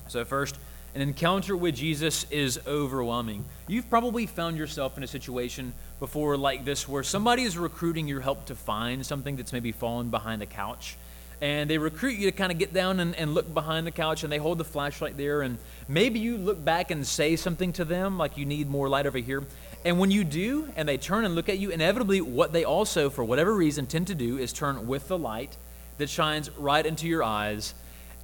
So, 0.09 0.25
first, 0.25 0.57
an 0.95 1.01
encounter 1.01 1.57
with 1.57 1.75
Jesus 1.75 2.25
is 2.31 2.61
overwhelming. 2.67 3.45
You've 3.67 3.91
probably 3.91 4.27
found 4.27 4.57
yourself 4.57 4.97
in 4.97 5.03
a 5.03 5.09
situation 5.09 5.73
before 5.99 6.37
like 6.37 6.65
this 6.65 6.89
where 6.89 7.03
somebody 7.03 7.43
is 7.43 7.59
recruiting 7.59 8.07
your 8.07 8.21
help 8.21 8.45
to 8.47 8.55
find 8.55 9.05
something 9.05 9.35
that's 9.35 9.53
maybe 9.53 9.73
fallen 9.73 10.11
behind 10.11 10.41
a 10.43 10.47
couch. 10.47 10.97
and 11.41 11.69
they 11.69 11.79
recruit 11.79 12.17
you 12.17 12.31
to 12.31 12.33
kind 12.33 12.53
of 12.53 12.59
get 12.59 12.73
down 12.73 13.01
and, 13.01 13.15
and 13.17 13.35
look 13.35 13.53
behind 13.53 13.87
the 13.87 13.91
couch, 13.91 14.23
and 14.23 14.33
they 14.33 14.39
hold 14.39 14.59
the 14.59 14.65
flashlight 14.65 15.17
there, 15.17 15.43
and 15.43 15.59
maybe 15.89 16.19
you 16.19 16.37
look 16.39 16.65
back 16.65 16.91
and 16.91 17.07
say 17.07 17.37
something 17.37 17.73
to 17.73 17.85
them, 17.85 18.17
like 18.17 18.39
you 18.39 18.47
need 18.47 18.69
more 18.69 18.89
light 18.89 19.07
over 19.07 19.19
here. 19.19 19.43
And 19.85 19.99
when 19.99 20.11
you 20.11 20.25
do, 20.25 20.69
and 20.77 20.89
they 20.89 20.97
turn 20.97 21.25
and 21.25 21.35
look 21.35 21.49
at 21.49 21.59
you, 21.59 21.71
inevitably, 21.71 22.21
what 22.21 22.53
they 22.53 22.65
also, 22.65 23.11
for 23.11 23.25
whatever 23.25 23.55
reason, 23.55 23.87
tend 23.87 24.07
to 24.07 24.15
do 24.15 24.39
is 24.39 24.53
turn 24.53 24.87
with 24.87 25.09
the 25.09 25.19
light 25.19 25.57
that 25.99 26.09
shines 26.09 26.51
right 26.53 26.85
into 26.85 27.07
your 27.07 27.23
eyes. 27.23 27.75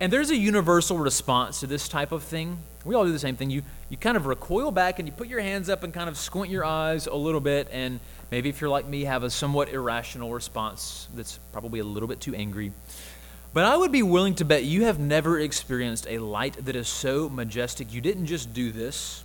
And 0.00 0.11
there's 0.11 0.30
a 0.30 0.37
universal 0.37 0.99
response 0.99 1.61
to 1.61 1.66
this 1.66 1.87
type 1.87 2.11
of 2.11 2.23
thing. 2.23 2.59
We 2.87 2.95
all 2.95 3.04
do 3.04 3.12
the 3.12 3.19
same 3.19 3.37
thing. 3.37 3.50
You, 3.50 3.62
you 3.90 3.99
kind 3.99 4.16
of 4.16 4.25
recoil 4.25 4.71
back 4.71 4.99
and 4.99 5.07
you 5.07 5.12
put 5.12 5.28
your 5.28 5.40
hands 5.40 5.69
up 5.69 5.83
and 5.83 5.92
kind 5.92 6.09
of 6.09 6.16
squint 6.16 6.50
your 6.50 6.64
eyes 6.64 7.07
a 7.07 7.14
little 7.14 7.40
bit. 7.40 7.69
And 7.71 8.00
maybe 8.30 8.49
if 8.49 8.62
you're 8.62 8.71
like 8.71 8.87
me, 8.87 9.04
have 9.04 9.23
a 9.25 9.30
somewhat 9.30 9.69
irrational 9.69 10.33
response 10.33 11.07
that's 11.14 11.38
probably 11.52 11.80
a 11.80 11.85
little 11.85 12.09
bit 12.09 12.19
too 12.19 12.35
angry. 12.35 12.73
But 13.52 13.64
I 13.64 13.76
would 13.76 13.92
be 13.92 14.02
willing 14.02 14.37
to 14.37 14.45
bet 14.47 14.64
you 14.64 14.85
have 14.85 14.99
never 14.99 15.38
experienced 15.38 16.07
a 16.09 16.19
light 16.19 16.64
that 16.64 16.76
is 16.76 16.88
so 16.88 17.28
majestic. 17.28 17.92
You 17.92 18.00
didn't 18.00 18.26
just 18.26 18.54
do 18.54 18.73
this, 18.73 19.23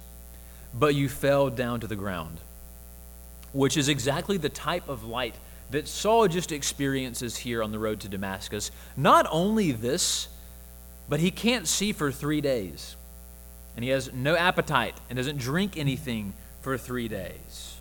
but 0.74 0.94
you 0.94 1.08
fell 1.08 1.50
down 1.50 1.79
to 1.82 1.88
the 1.88 1.96
ground, 1.96 2.39
which 3.53 3.77
is 3.77 3.88
exactly 3.88 4.38
the 4.38 4.50
type 4.50 4.89
of 4.89 5.05
light 5.05 5.36
that 5.72 5.88
Saul 5.88 6.27
just 6.27 6.51
experiences 6.51 7.38
here 7.38 7.63
on 7.63 7.72
the 7.72 7.79
road 7.79 8.01
to 8.01 8.10
Damascus. 8.10 8.72
Not 8.98 9.25
only 9.29 9.72
this, 9.72 10.27
but 11.07 11.19
he 11.19 11.31
can't 11.31 11.67
see 11.67 11.91
for 11.91 12.12
three 12.12 12.41
days, 12.41 12.95
and 13.75 13.83
he 13.83 13.91
has 13.91 14.12
no 14.13 14.35
appetite 14.35 14.95
and 15.09 15.17
doesn't 15.17 15.38
drink 15.38 15.77
anything 15.77 16.33
for 16.62 16.77
three 16.77 17.07
days. 17.07 17.75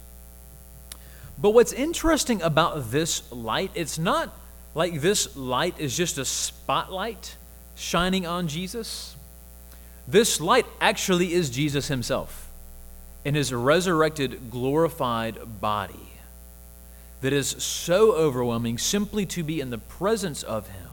But 1.38 1.50
what's 1.50 1.72
interesting 1.72 2.42
about 2.42 2.90
this 2.90 3.30
light, 3.32 3.70
it's 3.74 3.98
not 3.98 4.36
like 4.74 5.00
this 5.00 5.36
light 5.36 5.78
is 5.78 5.96
just 5.96 6.18
a 6.18 6.24
spotlight 6.24 7.36
shining 7.74 8.26
on 8.26 8.48
Jesus. 8.48 9.16
This 10.06 10.40
light 10.40 10.66
actually 10.80 11.32
is 11.32 11.50
Jesus 11.50 11.88
himself 11.88 12.50
in 13.24 13.34
his 13.34 13.52
resurrected, 13.52 14.50
glorified 14.50 15.60
body 15.60 16.12
that 17.22 17.32
is 17.32 17.48
so 17.48 18.12
overwhelming 18.12 18.76
simply 18.76 19.24
to 19.24 19.42
be 19.42 19.60
in 19.60 19.70
the 19.70 19.78
presence 19.78 20.42
of 20.42 20.68
him 20.68 20.83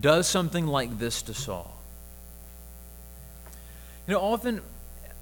does 0.00 0.26
something 0.26 0.66
like 0.66 0.98
this 0.98 1.22
to 1.22 1.34
Saul. 1.34 1.72
You 4.06 4.14
know, 4.14 4.20
often, 4.20 4.60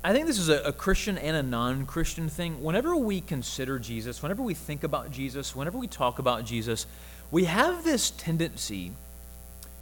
I 0.02 0.12
think 0.12 0.26
this 0.26 0.38
is 0.38 0.49
a, 0.49 0.62
a 0.62 0.73
Christian 0.73 1.16
and 1.16 1.37
a 1.37 1.43
non 1.43 1.87
Christian 1.87 2.28
thing. 2.28 2.62
Whenever 2.62 2.97
we 2.97 3.21
consider 3.21 3.78
Jesus, 3.78 4.23
whenever 4.23 4.43
we 4.43 4.54
think 4.54 4.85
about 4.85 5.11
Jesus, 5.11 5.57
whenever 5.57 5.78
we 5.78 5.87
talk 5.87 6.19
about 6.19 6.45
Jesus, 6.45 6.87
we 7.31 7.45
have 7.45 7.85
this 7.85 8.11
tendency 8.11 8.93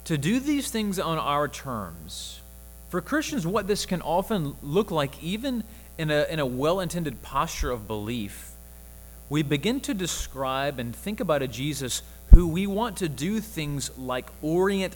to 0.05 0.17
do 0.17 0.39
these 0.39 0.69
things 0.69 0.99
on 0.99 1.17
our 1.17 1.47
terms. 1.47 2.41
For 2.89 3.01
Christians, 3.01 3.47
what 3.47 3.67
this 3.67 3.85
can 3.85 4.01
often 4.01 4.55
look 4.61 4.91
like, 4.91 5.21
even 5.23 5.63
in 5.97 6.11
a, 6.11 6.25
in 6.29 6.39
a 6.39 6.45
well 6.45 6.79
intended 6.79 7.21
posture 7.21 7.71
of 7.71 7.87
belief, 7.87 8.51
we 9.29 9.41
begin 9.41 9.79
to 9.81 9.93
describe 9.93 10.79
and 10.79 10.95
think 10.95 11.19
about 11.19 11.41
a 11.41 11.47
Jesus 11.47 12.01
who 12.33 12.47
we 12.47 12.65
want 12.65 12.97
to 12.97 13.09
do 13.09 13.39
things 13.39 13.95
like 13.97 14.25
orient 14.41 14.95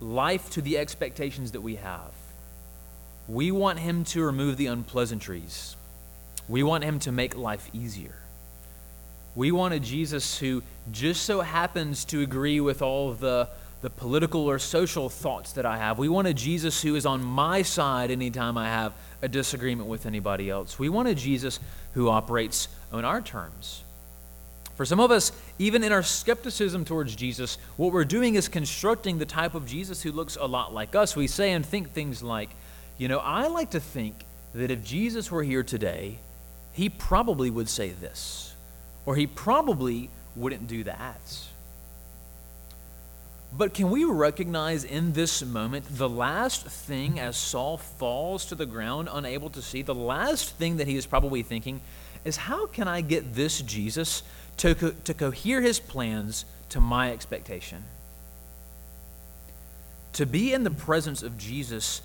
life 0.00 0.50
to 0.50 0.60
the 0.60 0.78
expectations 0.78 1.52
that 1.52 1.60
we 1.60 1.76
have. 1.76 2.12
We 3.28 3.52
want 3.52 3.78
him 3.78 4.04
to 4.06 4.24
remove 4.24 4.56
the 4.56 4.66
unpleasantries. 4.66 5.76
We 6.48 6.62
want 6.62 6.82
him 6.82 6.98
to 7.00 7.12
make 7.12 7.36
life 7.36 7.70
easier. 7.72 8.16
We 9.34 9.52
want 9.52 9.74
a 9.74 9.80
Jesus 9.80 10.38
who 10.38 10.62
just 10.90 11.22
so 11.22 11.40
happens 11.40 12.04
to 12.06 12.20
agree 12.20 12.60
with 12.60 12.82
all 12.82 13.12
the, 13.12 13.48
the 13.80 13.88
political 13.88 14.42
or 14.42 14.58
social 14.58 15.08
thoughts 15.08 15.52
that 15.52 15.64
I 15.64 15.78
have. 15.78 15.98
We 15.98 16.08
want 16.08 16.26
a 16.26 16.34
Jesus 16.34 16.82
who 16.82 16.96
is 16.96 17.06
on 17.06 17.22
my 17.22 17.62
side 17.62 18.10
anytime 18.10 18.58
I 18.58 18.66
have 18.66 18.92
a 19.22 19.28
disagreement 19.28 19.88
with 19.88 20.04
anybody 20.04 20.50
else. 20.50 20.78
We 20.78 20.88
want 20.88 21.08
a 21.08 21.14
Jesus 21.14 21.60
who 21.94 22.08
operates 22.08 22.66
on 22.92 23.04
our 23.04 23.20
terms. 23.22 23.84
For 24.74 24.84
some 24.84 25.00
of 25.00 25.10
us, 25.10 25.32
even 25.62 25.84
in 25.84 25.92
our 25.92 26.02
skepticism 26.02 26.84
towards 26.84 27.14
Jesus, 27.14 27.56
what 27.76 27.92
we're 27.92 28.04
doing 28.04 28.34
is 28.34 28.48
constructing 28.48 29.18
the 29.18 29.24
type 29.24 29.54
of 29.54 29.64
Jesus 29.64 30.02
who 30.02 30.10
looks 30.10 30.34
a 30.34 30.44
lot 30.44 30.74
like 30.74 30.96
us. 30.96 31.14
We 31.14 31.28
say 31.28 31.52
and 31.52 31.64
think 31.64 31.92
things 31.92 32.20
like, 32.20 32.50
you 32.98 33.06
know, 33.06 33.20
I 33.20 33.46
like 33.46 33.70
to 33.70 33.80
think 33.80 34.24
that 34.54 34.72
if 34.72 34.82
Jesus 34.82 35.30
were 35.30 35.44
here 35.44 35.62
today, 35.62 36.18
he 36.72 36.88
probably 36.88 37.48
would 37.48 37.68
say 37.68 37.90
this, 37.90 38.56
or 39.06 39.14
he 39.14 39.28
probably 39.28 40.10
wouldn't 40.34 40.66
do 40.66 40.82
that. 40.82 41.20
But 43.56 43.72
can 43.72 43.88
we 43.90 44.02
recognize 44.02 44.82
in 44.82 45.12
this 45.12 45.44
moment 45.44 45.84
the 45.88 46.08
last 46.08 46.66
thing 46.66 47.20
as 47.20 47.36
Saul 47.36 47.76
falls 47.76 48.46
to 48.46 48.56
the 48.56 48.66
ground, 48.66 49.08
unable 49.12 49.50
to 49.50 49.62
see, 49.62 49.82
the 49.82 49.94
last 49.94 50.56
thing 50.56 50.78
that 50.78 50.88
he 50.88 50.96
is 50.96 51.06
probably 51.06 51.44
thinking 51.44 51.82
is 52.24 52.36
how 52.36 52.66
can 52.66 52.88
I 52.88 53.00
get 53.00 53.34
this 53.34 53.60
Jesus 53.60 54.22
to, 54.58 54.74
co- 54.74 54.94
to 55.04 55.14
cohere 55.14 55.60
his 55.60 55.80
plans 55.80 56.44
to 56.68 56.80
my 56.80 57.10
expectation. 57.10 57.84
To 60.14 60.26
be 60.26 60.52
in 60.52 60.64
the 60.64 60.70
presence 60.70 61.22
of 61.22 61.36
Jesus 61.38 62.02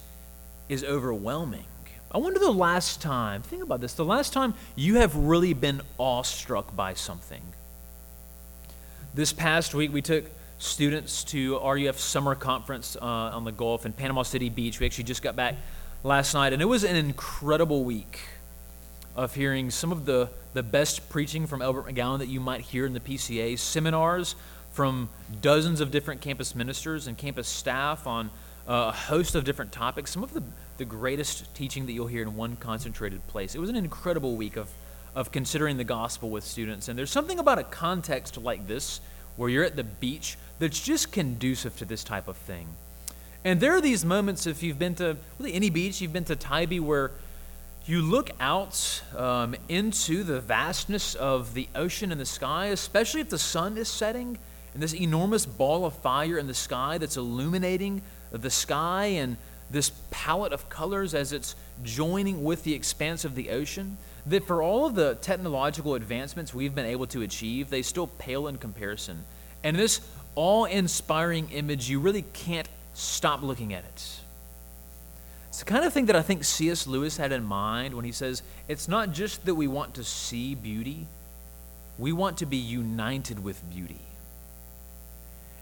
is 0.70 0.84
overwhelming. 0.84 1.66
I 2.12 2.18
wonder 2.20 2.40
the 2.40 2.52
last 2.52 3.02
time, 3.02 3.42
think 3.42 3.64
about 3.64 3.82
this, 3.82 3.94
the 3.94 4.06
last 4.06 4.34
time 4.34 4.54
you 4.76 4.96
have 4.96 5.16
really 5.16 5.54
been 5.54 5.82
awestruck 5.98 6.76
by 6.76 6.94
something. 6.94 7.42
This 9.14 9.34
past 9.34 9.74
week, 9.74 9.92
we 9.92 10.02
took 10.02 10.26
students 10.58 11.24
to 11.26 11.60
RUF 11.60 12.00
summer 12.00 12.34
conference 12.34 12.96
uh, 13.02 13.06
on 13.06 13.44
the 13.44 13.52
Gulf 13.52 13.86
in 13.86 13.94
Panama 13.94 14.24
City 14.24 14.50
Beach. 14.50 14.80
We 14.80 14.86
actually 14.86 15.04
just 15.04 15.22
got 15.22 15.36
back 15.36 15.56
last 16.04 16.34
night, 16.34 16.54
and 16.54 16.62
it 16.62 16.66
was 16.66 16.84
an 16.84 16.96
incredible 16.96 17.84
week 17.84 18.20
of 19.18 19.34
hearing 19.34 19.72
some 19.72 19.92
of 19.92 20.06
the, 20.06 20.30
the 20.54 20.62
best 20.62 21.10
preaching 21.10 21.48
from 21.48 21.62
Albert 21.62 21.88
McGowan 21.88 22.20
that 22.20 22.28
you 22.28 22.40
might 22.40 22.62
hear 22.62 22.86
in 22.86 22.94
the 22.94 23.00
PCA, 23.00 23.58
seminars 23.58 24.36
from 24.72 25.10
dozens 25.42 25.82
of 25.82 25.90
different 25.90 26.22
campus 26.22 26.54
ministers 26.54 27.08
and 27.08 27.18
campus 27.18 27.48
staff 27.48 28.06
on 28.06 28.30
uh, 28.70 28.90
a 28.90 28.92
host 28.92 29.34
of 29.34 29.44
different 29.44 29.72
topics, 29.72 30.12
some 30.12 30.24
of 30.24 30.34
the, 30.36 30.44
the 30.78 30.86
greatest 30.86 31.54
teaching 31.56 31.88
that 31.88 31.94
you'll 31.94 32.06
hear 32.06 32.22
in 32.22 32.36
one 32.36 32.56
concentrated 32.58 33.26
place. 33.28 33.56
It 33.56 33.60
was 33.60 33.72
an 33.72 33.76
incredible 33.76 34.36
week 34.36 34.56
of, 34.56 34.70
of 35.16 35.32
considering 35.32 35.78
the 35.78 35.84
gospel 35.84 36.30
with 36.30 36.44
students. 36.44 36.88
And 36.88 36.98
there's 36.98 37.10
something 37.10 37.40
about 37.40 37.58
a 37.58 37.64
context 37.64 38.38
like 38.38 38.68
this, 38.68 39.02
where 39.36 39.50
you're 39.50 39.64
at 39.64 39.76
the 39.76 39.84
beach, 39.84 40.38
that's 40.60 40.80
just 40.80 41.12
conducive 41.12 41.76
to 41.78 41.86
this 41.86 42.04
type 42.04 42.28
of 42.28 42.38
thing. 42.38 42.68
And 43.44 43.60
there 43.60 43.76
are 43.76 43.82
these 43.82 44.06
moments, 44.06 44.46
if 44.46 44.62
you've 44.62 44.78
been 44.78 44.96
to 44.96 45.18
really 45.40 45.54
any 45.54 45.72
beach, 45.72 46.02
you've 46.02 46.14
been 46.14 46.26
to 46.26 46.36
Tybee, 46.36 46.80
where 46.80 47.12
you 47.88 48.02
look 48.02 48.32
out 48.40 49.02
um, 49.16 49.56
into 49.70 50.24
the 50.24 50.42
vastness 50.42 51.16
of 51.16 51.54
the 51.54 51.70
ocean 51.74 52.12
and 52.12 52.20
the 52.20 52.26
sky, 52.26 52.68
especially 52.68 53.22
if 53.22 53.30
the 53.30 53.38
sun 53.38 53.78
is 53.78 53.88
setting 53.88 54.38
and 54.74 54.84
this 54.84 54.94
enormous 54.94 55.46
ball 55.46 55.86
of 55.86 55.94
fire 55.94 56.38
in 56.38 56.48
the 56.48 56.54
sky 56.54 56.98
that's 56.98 57.16
illuminating 57.16 58.02
the 58.32 58.50
sky 58.50 59.06
and 59.06 59.38
this 59.72 59.92
palette 60.12 60.54
of 60.54 60.70
colors 60.70 61.14
as 61.14 61.32
it's 61.32 61.56
joining 61.84 62.44
with 62.44 62.64
the 62.64 62.74
expanse 62.74 63.26
of 63.26 63.36
the 63.36 63.50
ocean. 63.50 63.98
That 64.26 64.46
for 64.46 64.62
all 64.62 64.86
of 64.86 64.96
the 64.96 65.16
technological 65.16 65.96
advancements 65.96 66.54
we've 66.54 66.76
been 66.76 66.86
able 66.86 67.08
to 67.08 67.22
achieve, 67.22 67.70
they 67.70 67.82
still 67.82 68.08
pale 68.08 68.48
in 68.48 68.58
comparison. 68.58 69.24
And 69.64 69.78
this 69.78 70.02
awe 70.36 70.66
inspiring 70.66 71.50
image, 71.52 71.90
you 71.90 72.02
really 72.02 72.26
can't 72.34 72.68
stop 72.94 73.42
looking 73.42 73.74
at 73.74 73.86
it. 73.86 74.20
It's 75.58 75.64
the 75.64 75.72
kind 75.72 75.86
of 75.86 75.92
thing 75.92 76.06
that 76.06 76.16
I 76.16 76.22
think 76.22 76.44
C.S. 76.44 76.86
Lewis 76.86 77.18
had 77.18 77.32
in 77.32 77.44
mind 77.44 77.96
when 77.96 78.06
he 78.06 78.12
says 78.12 78.44
it's 78.68 78.88
not 78.88 79.12
just 79.12 79.44
that 79.48 79.56
we 79.56 79.68
want 79.68 79.96
to 79.96 80.04
see 80.04 80.54
beauty, 80.54 81.08
we 81.98 82.12
want 82.12 82.38
to 82.38 82.46
be 82.46 82.58
united 82.58 83.44
with 83.44 83.68
beauty. 83.68 84.02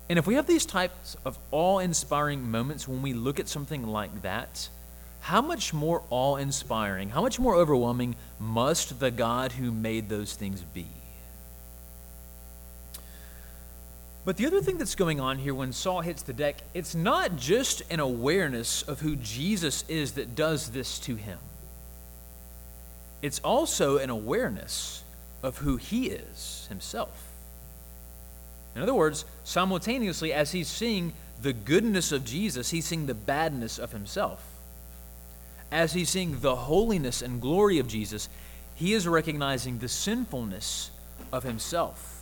And 0.09 0.19
if 0.19 0.27
we 0.27 0.33
have 0.33 0.47
these 0.47 0.65
types 0.65 1.15
of 1.23 1.39
awe 1.49 1.79
inspiring 1.79 2.51
moments 2.51 2.89
when 2.89 3.01
we 3.01 3.13
look 3.13 3.39
at 3.39 3.47
something 3.47 3.87
like 3.87 4.23
that, 4.23 4.67
how 5.21 5.41
much 5.41 5.73
more 5.73 6.03
awe 6.09 6.35
inspiring, 6.35 7.07
how 7.07 7.21
much 7.21 7.39
more 7.39 7.55
overwhelming 7.55 8.17
must 8.37 8.99
the 8.99 9.11
God 9.11 9.53
who 9.53 9.71
made 9.71 10.09
those 10.09 10.33
things 10.33 10.61
be? 10.73 10.87
But 14.25 14.38
the 14.38 14.48
other 14.48 14.60
thing 14.60 14.79
that's 14.79 14.96
going 14.96 15.20
on 15.20 15.38
here 15.38 15.53
when 15.53 15.72
Saul 15.72 16.01
hits 16.01 16.24
the 16.24 16.34
deck, 16.34 16.58
it's 16.74 16.96
not 16.96 17.36
just 17.38 17.84
an 17.91 18.00
awareness 18.00 18.82
of 18.82 19.00
who 19.00 19.15
Jesus 19.15 19.86
is 19.88 20.13
that 20.13 20.36
does 20.36 20.72
this 20.72 20.98
to 21.00 21.15
him. 21.15 21.38
It's 23.22 23.39
also 23.39 23.98
an 23.98 24.10
awareness 24.10 25.03
of 25.44 25.60
who 25.60 25.77
he 25.77 26.08
is 26.08 26.65
himself. 26.70 27.32
In 28.75 28.82
other 28.82 28.96
words, 28.96 29.25
simultaneously, 29.44 30.34
as 30.34 30.51
he's 30.51 30.67
seeing 30.67 31.13
the 31.41 31.53
goodness 31.53 32.12
of 32.12 32.25
Jesus, 32.25 32.72
he's 32.72 32.86
seeing 32.86 33.05
the 33.05 33.13
badness 33.13 33.77
of 33.77 33.91
himself. 33.91 34.44
As 35.72 35.94
he's 35.94 36.10
seeing 36.10 36.39
the 36.39 36.55
holiness 36.55 37.22
and 37.22 37.39
glory 37.39 37.77
of 37.77 37.88
Jesus, 37.88 38.27
he 38.74 38.94
is 38.94 39.08
recognizing 39.08 39.77
the 39.77 39.88
sinfulness 39.88 40.89
of 41.32 41.44
himself. 41.44 42.14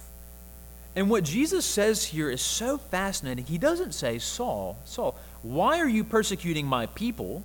And 0.95 1.09
what 1.09 1.23
Jesus 1.23 1.65
says 1.65 2.03
here 2.03 2.29
is 2.29 2.41
so 2.41 2.77
fascinating. 2.77 3.45
He 3.45 3.57
doesn't 3.57 3.93
say, 3.93 4.19
Saul, 4.19 4.77
Saul, 4.85 5.15
why 5.41 5.79
are 5.79 5.87
you 5.87 6.03
persecuting 6.03 6.67
my 6.67 6.85
people? 6.87 7.43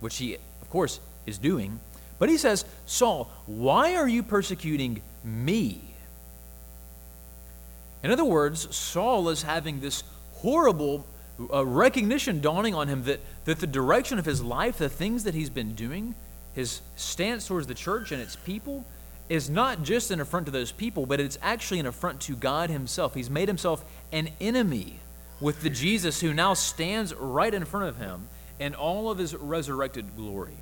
Which 0.00 0.16
he, 0.16 0.34
of 0.34 0.70
course, 0.70 0.98
is 1.26 1.38
doing. 1.38 1.78
But 2.18 2.28
he 2.28 2.36
says, 2.36 2.64
Saul, 2.86 3.30
why 3.46 3.94
are 3.94 4.08
you 4.08 4.22
persecuting 4.22 5.00
me? 5.22 5.80
In 8.02 8.10
other 8.10 8.24
words, 8.24 8.74
Saul 8.74 9.28
is 9.28 9.42
having 9.42 9.80
this 9.80 10.02
horrible 10.34 11.06
uh, 11.52 11.64
recognition 11.64 12.40
dawning 12.40 12.74
on 12.74 12.88
him 12.88 13.04
that, 13.04 13.20
that 13.44 13.60
the 13.60 13.66
direction 13.66 14.18
of 14.18 14.24
his 14.24 14.42
life, 14.42 14.78
the 14.78 14.88
things 14.88 15.24
that 15.24 15.34
he's 15.34 15.50
been 15.50 15.74
doing, 15.74 16.14
his 16.54 16.80
stance 16.96 17.46
towards 17.46 17.68
the 17.68 17.74
church 17.74 18.12
and 18.12 18.20
its 18.20 18.36
people, 18.36 18.84
is 19.32 19.48
not 19.48 19.82
just 19.82 20.10
an 20.10 20.20
affront 20.20 20.44
to 20.44 20.52
those 20.52 20.72
people, 20.72 21.06
but 21.06 21.18
it's 21.18 21.38
actually 21.40 21.80
an 21.80 21.86
affront 21.86 22.20
to 22.20 22.36
God 22.36 22.68
Himself. 22.68 23.14
He's 23.14 23.30
made 23.30 23.48
Himself 23.48 23.82
an 24.12 24.28
enemy 24.42 24.96
with 25.40 25.62
the 25.62 25.70
Jesus 25.70 26.20
who 26.20 26.34
now 26.34 26.52
stands 26.52 27.14
right 27.14 27.54
in 27.54 27.64
front 27.64 27.86
of 27.86 27.96
Him 27.96 28.28
in 28.60 28.74
all 28.74 29.10
of 29.10 29.16
His 29.16 29.34
resurrected 29.34 30.16
glory. 30.18 30.58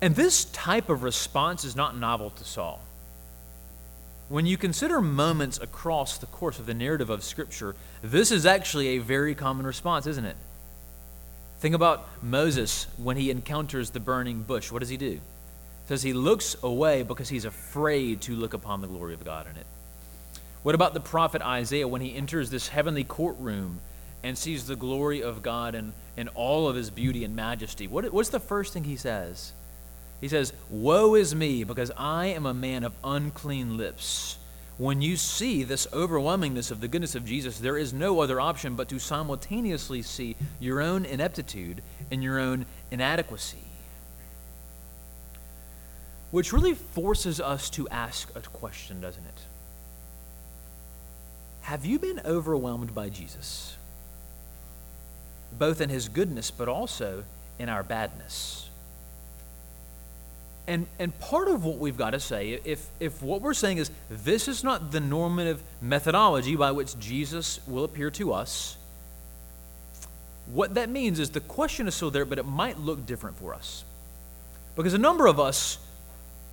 And 0.00 0.16
this 0.16 0.46
type 0.46 0.88
of 0.88 1.02
response 1.02 1.62
is 1.62 1.76
not 1.76 1.94
novel 1.94 2.30
to 2.30 2.44
Saul. 2.44 2.80
When 4.30 4.46
you 4.46 4.56
consider 4.56 5.02
moments 5.02 5.58
across 5.58 6.16
the 6.16 6.26
course 6.26 6.58
of 6.58 6.64
the 6.64 6.72
narrative 6.72 7.10
of 7.10 7.22
Scripture, 7.22 7.76
this 8.00 8.30
is 8.30 8.46
actually 8.46 8.88
a 8.88 8.98
very 8.98 9.34
common 9.34 9.66
response, 9.66 10.06
isn't 10.06 10.24
it? 10.24 10.36
Think 11.58 11.74
about 11.74 12.08
Moses 12.22 12.86
when 12.96 13.18
he 13.18 13.30
encounters 13.30 13.90
the 13.90 14.00
burning 14.00 14.40
bush. 14.40 14.72
What 14.72 14.78
does 14.78 14.88
he 14.88 14.96
do? 14.96 15.20
Says 15.86 16.02
he 16.02 16.12
looks 16.12 16.56
away 16.62 17.02
because 17.02 17.28
he's 17.28 17.44
afraid 17.44 18.20
to 18.22 18.34
look 18.34 18.54
upon 18.54 18.80
the 18.80 18.88
glory 18.88 19.14
of 19.14 19.24
God 19.24 19.46
in 19.46 19.56
it. 19.56 19.66
What 20.62 20.74
about 20.74 20.94
the 20.94 21.00
prophet 21.00 21.42
Isaiah 21.42 21.86
when 21.86 22.00
he 22.00 22.14
enters 22.14 22.50
this 22.50 22.68
heavenly 22.68 23.04
courtroom 23.04 23.78
and 24.24 24.36
sees 24.36 24.66
the 24.66 24.74
glory 24.74 25.22
of 25.22 25.42
God 25.42 25.76
and, 25.76 25.92
and 26.16 26.28
all 26.34 26.68
of 26.68 26.74
his 26.74 26.90
beauty 26.90 27.22
and 27.22 27.36
majesty? 27.36 27.86
What, 27.86 28.12
what's 28.12 28.30
the 28.30 28.40
first 28.40 28.72
thing 28.72 28.82
he 28.82 28.96
says? 28.96 29.52
He 30.20 30.28
says, 30.28 30.52
Woe 30.68 31.14
is 31.14 31.34
me, 31.34 31.62
because 31.62 31.92
I 31.96 32.26
am 32.26 32.46
a 32.46 32.54
man 32.54 32.82
of 32.82 32.94
unclean 33.04 33.76
lips. 33.76 34.38
When 34.78 35.00
you 35.00 35.16
see 35.16 35.62
this 35.62 35.86
overwhelmingness 35.92 36.70
of 36.70 36.80
the 36.80 36.88
goodness 36.88 37.14
of 37.14 37.24
Jesus, 37.24 37.58
there 37.58 37.78
is 37.78 37.94
no 37.94 38.20
other 38.20 38.40
option 38.40 38.74
but 38.74 38.88
to 38.88 38.98
simultaneously 38.98 40.02
see 40.02 40.36
your 40.58 40.80
own 40.80 41.04
ineptitude 41.04 41.80
and 42.10 42.22
your 42.22 42.40
own 42.40 42.66
inadequacy 42.90 43.65
which 46.30 46.52
really 46.52 46.74
forces 46.74 47.40
us 47.40 47.70
to 47.70 47.88
ask 47.88 48.30
a 48.34 48.40
question, 48.40 49.00
doesn't 49.00 49.24
it? 49.24 49.40
Have 51.62 51.84
you 51.84 51.98
been 51.98 52.20
overwhelmed 52.24 52.94
by 52.94 53.08
Jesus? 53.08 53.76
Both 55.58 55.80
in 55.80 55.88
his 55.88 56.08
goodness, 56.08 56.50
but 56.50 56.68
also 56.68 57.24
in 57.58 57.68
our 57.68 57.82
badness. 57.82 58.68
And, 60.68 60.86
and 60.98 61.16
part 61.20 61.48
of 61.48 61.64
what 61.64 61.78
we've 61.78 61.96
got 61.96 62.10
to 62.10 62.20
say, 62.20 62.60
if, 62.64 62.88
if 62.98 63.22
what 63.22 63.40
we're 63.40 63.54
saying 63.54 63.78
is 63.78 63.90
this 64.10 64.48
is 64.48 64.64
not 64.64 64.90
the 64.90 65.00
normative 65.00 65.62
methodology 65.80 66.56
by 66.56 66.72
which 66.72 66.98
Jesus 66.98 67.60
will 67.68 67.84
appear 67.84 68.10
to 68.12 68.32
us, 68.32 68.76
what 70.52 70.74
that 70.74 70.88
means 70.88 71.18
is 71.18 71.30
the 71.30 71.40
question 71.40 71.88
is 71.88 71.94
still 71.94 72.10
there, 72.10 72.24
but 72.24 72.38
it 72.38 72.46
might 72.46 72.78
look 72.78 73.06
different 73.06 73.36
for 73.38 73.54
us. 73.54 73.84
Because 74.74 74.94
a 74.94 74.98
number 74.98 75.26
of 75.26 75.40
us 75.40 75.78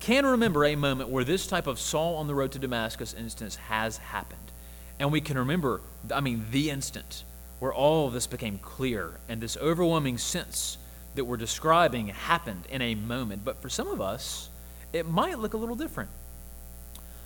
can 0.04 0.26
remember 0.26 0.66
a 0.66 0.76
moment 0.76 1.08
where 1.08 1.24
this 1.24 1.46
type 1.46 1.66
of 1.66 1.80
Saul 1.80 2.16
on 2.16 2.26
the 2.26 2.34
road 2.34 2.52
to 2.52 2.58
Damascus 2.58 3.14
instance 3.14 3.56
has 3.56 3.96
happened. 3.96 4.52
And 4.98 5.10
we 5.10 5.22
can 5.22 5.38
remember, 5.38 5.80
I 6.12 6.20
mean, 6.20 6.44
the 6.50 6.68
instant 6.68 7.24
where 7.58 7.72
all 7.72 8.06
of 8.06 8.12
this 8.12 8.26
became 8.26 8.58
clear 8.58 9.12
and 9.30 9.40
this 9.40 9.56
overwhelming 9.56 10.18
sense 10.18 10.76
that 11.14 11.24
we're 11.24 11.38
describing 11.38 12.08
happened 12.08 12.64
in 12.68 12.82
a 12.82 12.94
moment. 12.94 13.46
But 13.46 13.62
for 13.62 13.70
some 13.70 13.88
of 13.88 14.02
us, 14.02 14.50
it 14.92 15.08
might 15.08 15.38
look 15.38 15.54
a 15.54 15.56
little 15.56 15.74
different. 15.74 16.10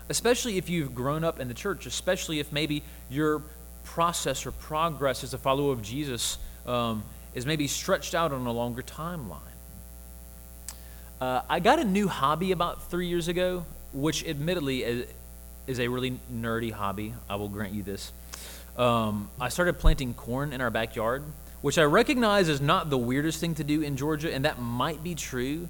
Especially 0.09 0.57
if 0.57 0.71
you've 0.71 0.95
grown 0.95 1.25
up 1.25 1.41
in 1.41 1.49
the 1.49 1.55
church, 1.55 1.85
especially 1.85 2.39
if 2.39 2.53
maybe 2.53 2.85
your 3.11 3.43
process 3.83 4.47
or 4.47 4.53
progress 4.53 5.25
as 5.25 5.35
a 5.35 5.39
follower 5.39 5.73
of 5.73 5.83
Jesus 5.83 6.39
um, 6.65 7.03
is 7.35 7.45
maybe 7.45 7.67
stretched 7.67 8.15
out 8.15 8.31
on 8.31 8.47
a 8.47 8.53
longer 8.53 8.83
timeline. 8.83 9.48
Uh, 11.21 11.43
I 11.49 11.59
got 11.59 11.81
a 11.81 11.85
new 11.85 12.07
hobby 12.07 12.53
about 12.53 12.91
three 12.91 13.09
years 13.09 13.27
ago, 13.27 13.65
which 13.93 14.25
admittedly 14.25 14.85
is, 14.85 15.07
is 15.67 15.81
a 15.81 15.89
really 15.89 16.21
nerdy 16.33 16.71
hobby. 16.71 17.13
I 17.29 17.35
will 17.35 17.49
grant 17.49 17.73
you 17.73 17.83
this. 17.83 18.13
Um, 18.77 19.29
I 19.41 19.49
started 19.49 19.81
planting 19.81 20.15
corn 20.15 20.53
in 20.53 20.61
our 20.61 20.71
backyard, 20.71 21.25
which 21.61 21.77
I 21.77 21.83
recognize 21.83 22.49
is 22.49 22.61
not 22.61 22.89
the 22.89 22.99
weirdest 22.99 23.41
thing 23.41 23.57
to 23.57 23.65
do 23.65 23.83
in 23.83 23.97
Georgia, 23.97 24.33
and 24.33 24.45
that 24.45 24.61
might 24.61 25.03
be 25.03 25.17
true, 25.17 25.69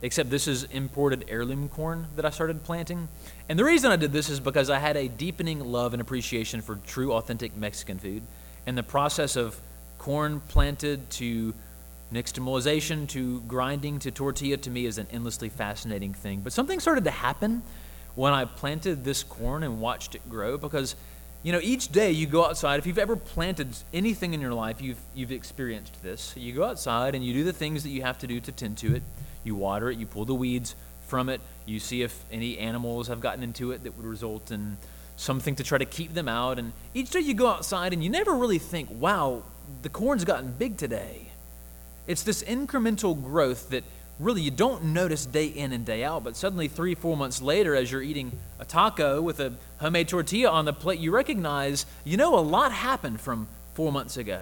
except 0.00 0.30
this 0.30 0.48
is 0.48 0.64
imported 0.64 1.26
heirloom 1.28 1.68
corn 1.68 2.06
that 2.16 2.24
I 2.24 2.30
started 2.30 2.62
planting. 2.62 3.08
And 3.50 3.58
the 3.58 3.64
reason 3.64 3.92
I 3.92 3.96
did 3.96 4.14
this 4.14 4.30
is 4.30 4.40
because 4.40 4.70
I 4.70 4.78
had 4.78 4.96
a 4.96 5.08
deepening 5.08 5.60
love 5.60 5.92
and 5.92 6.00
appreciation 6.00 6.62
for 6.62 6.76
true, 6.86 7.12
authentic 7.12 7.54
Mexican 7.54 7.98
food. 7.98 8.22
And 8.66 8.78
the 8.78 8.82
process 8.82 9.36
of 9.36 9.60
corn 9.98 10.40
planted 10.48 11.10
to 11.10 11.52
Nixtamalization 12.12 13.08
to 13.08 13.40
grinding 13.42 13.98
to 14.00 14.10
tortilla 14.10 14.56
to 14.58 14.70
me 14.70 14.86
is 14.86 14.98
an 14.98 15.08
endlessly 15.10 15.48
fascinating 15.48 16.14
thing. 16.14 16.40
But 16.40 16.52
something 16.52 16.78
started 16.78 17.04
to 17.04 17.10
happen 17.10 17.62
when 18.14 18.32
I 18.32 18.44
planted 18.44 19.04
this 19.04 19.24
corn 19.24 19.64
and 19.64 19.80
watched 19.80 20.14
it 20.14 20.28
grow 20.28 20.56
because, 20.56 20.94
you 21.42 21.50
know, 21.50 21.60
each 21.60 21.90
day 21.90 22.12
you 22.12 22.26
go 22.26 22.44
outside. 22.44 22.78
If 22.78 22.86
you've 22.86 22.98
ever 22.98 23.16
planted 23.16 23.76
anything 23.92 24.34
in 24.34 24.40
your 24.40 24.54
life, 24.54 24.80
you've, 24.80 25.00
you've 25.14 25.32
experienced 25.32 26.00
this. 26.02 26.32
You 26.36 26.52
go 26.52 26.64
outside 26.64 27.16
and 27.16 27.24
you 27.24 27.32
do 27.32 27.42
the 27.42 27.52
things 27.52 27.82
that 27.82 27.90
you 27.90 28.02
have 28.02 28.18
to 28.18 28.26
do 28.28 28.40
to 28.40 28.52
tend 28.52 28.78
to 28.78 28.94
it. 28.94 29.02
You 29.42 29.56
water 29.56 29.90
it, 29.90 29.98
you 29.98 30.06
pull 30.06 30.24
the 30.24 30.34
weeds 30.34 30.76
from 31.00 31.28
it, 31.28 31.40
you 31.66 31.78
see 31.78 32.02
if 32.02 32.24
any 32.32 32.58
animals 32.58 33.06
have 33.08 33.20
gotten 33.20 33.44
into 33.44 33.70
it 33.70 33.84
that 33.84 33.96
would 33.96 34.06
result 34.06 34.50
in 34.50 34.76
something 35.14 35.54
to 35.54 35.62
try 35.62 35.78
to 35.78 35.84
keep 35.84 36.14
them 36.14 36.28
out. 36.28 36.58
And 36.58 36.72
each 36.94 37.10
day 37.10 37.20
you 37.20 37.32
go 37.34 37.46
outside 37.48 37.92
and 37.92 38.02
you 38.02 38.10
never 38.10 38.34
really 38.34 38.58
think, 38.58 38.88
wow, 38.90 39.44
the 39.82 39.88
corn's 39.88 40.24
gotten 40.24 40.52
big 40.52 40.76
today 40.76 41.30
it's 42.06 42.22
this 42.22 42.42
incremental 42.42 43.20
growth 43.20 43.70
that 43.70 43.84
really 44.18 44.42
you 44.42 44.50
don't 44.50 44.84
notice 44.84 45.26
day 45.26 45.46
in 45.46 45.72
and 45.72 45.84
day 45.84 46.02
out, 46.02 46.24
but 46.24 46.36
suddenly 46.36 46.68
three, 46.68 46.94
four 46.94 47.16
months 47.16 47.42
later, 47.42 47.74
as 47.74 47.92
you're 47.92 48.02
eating 48.02 48.32
a 48.58 48.64
taco 48.64 49.20
with 49.20 49.40
a 49.40 49.52
homemade 49.78 50.08
tortilla 50.08 50.50
on 50.50 50.64
the 50.64 50.72
plate, 50.72 50.98
you 50.98 51.10
recognize, 51.10 51.84
you 52.04 52.16
know, 52.16 52.38
a 52.38 52.40
lot 52.40 52.72
happened 52.72 53.20
from 53.20 53.46
four 53.74 53.92
months 53.92 54.16
ago 54.16 54.40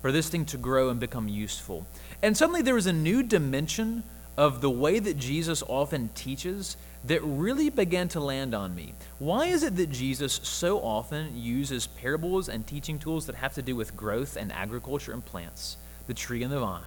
for 0.00 0.12
this 0.12 0.28
thing 0.28 0.44
to 0.46 0.56
grow 0.56 0.88
and 0.88 1.00
become 1.00 1.28
useful. 1.28 1.86
And 2.22 2.36
suddenly 2.36 2.62
there 2.62 2.76
is 2.76 2.86
a 2.86 2.92
new 2.92 3.22
dimension 3.22 4.04
of 4.36 4.60
the 4.60 4.70
way 4.70 4.98
that 4.98 5.18
Jesus 5.18 5.62
often 5.66 6.10
teaches 6.14 6.76
that 7.04 7.22
really 7.22 7.70
began 7.70 8.08
to 8.08 8.20
land 8.20 8.54
on 8.54 8.74
me. 8.74 8.94
Why 9.18 9.46
is 9.46 9.62
it 9.62 9.76
that 9.76 9.90
Jesus 9.90 10.34
so 10.42 10.78
often 10.78 11.36
uses 11.36 11.86
parables 11.86 12.48
and 12.48 12.66
teaching 12.66 12.98
tools 12.98 13.26
that 13.26 13.36
have 13.36 13.54
to 13.54 13.62
do 13.62 13.76
with 13.76 13.96
growth 13.96 14.36
and 14.36 14.52
agriculture 14.52 15.12
and 15.12 15.24
plants? 15.24 15.76
The 16.06 16.14
tree 16.14 16.42
and 16.42 16.52
the 16.52 16.60
vine, 16.60 16.82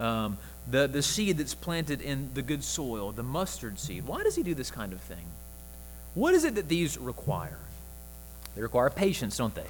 um, 0.00 0.38
the, 0.70 0.86
the 0.86 1.02
seed 1.02 1.38
that's 1.38 1.54
planted 1.54 2.00
in 2.00 2.30
the 2.34 2.42
good 2.42 2.64
soil, 2.64 3.12
the 3.12 3.22
mustard 3.22 3.78
seed. 3.78 4.06
Why 4.06 4.22
does 4.22 4.36
he 4.36 4.42
do 4.42 4.54
this 4.54 4.70
kind 4.70 4.92
of 4.92 5.00
thing? 5.00 5.26
What 6.14 6.34
is 6.34 6.44
it 6.44 6.54
that 6.54 6.68
these 6.68 6.96
require? 6.96 7.58
They 8.54 8.62
require 8.62 8.88
patience, 8.90 9.36
don't 9.36 9.54
they? 9.54 9.66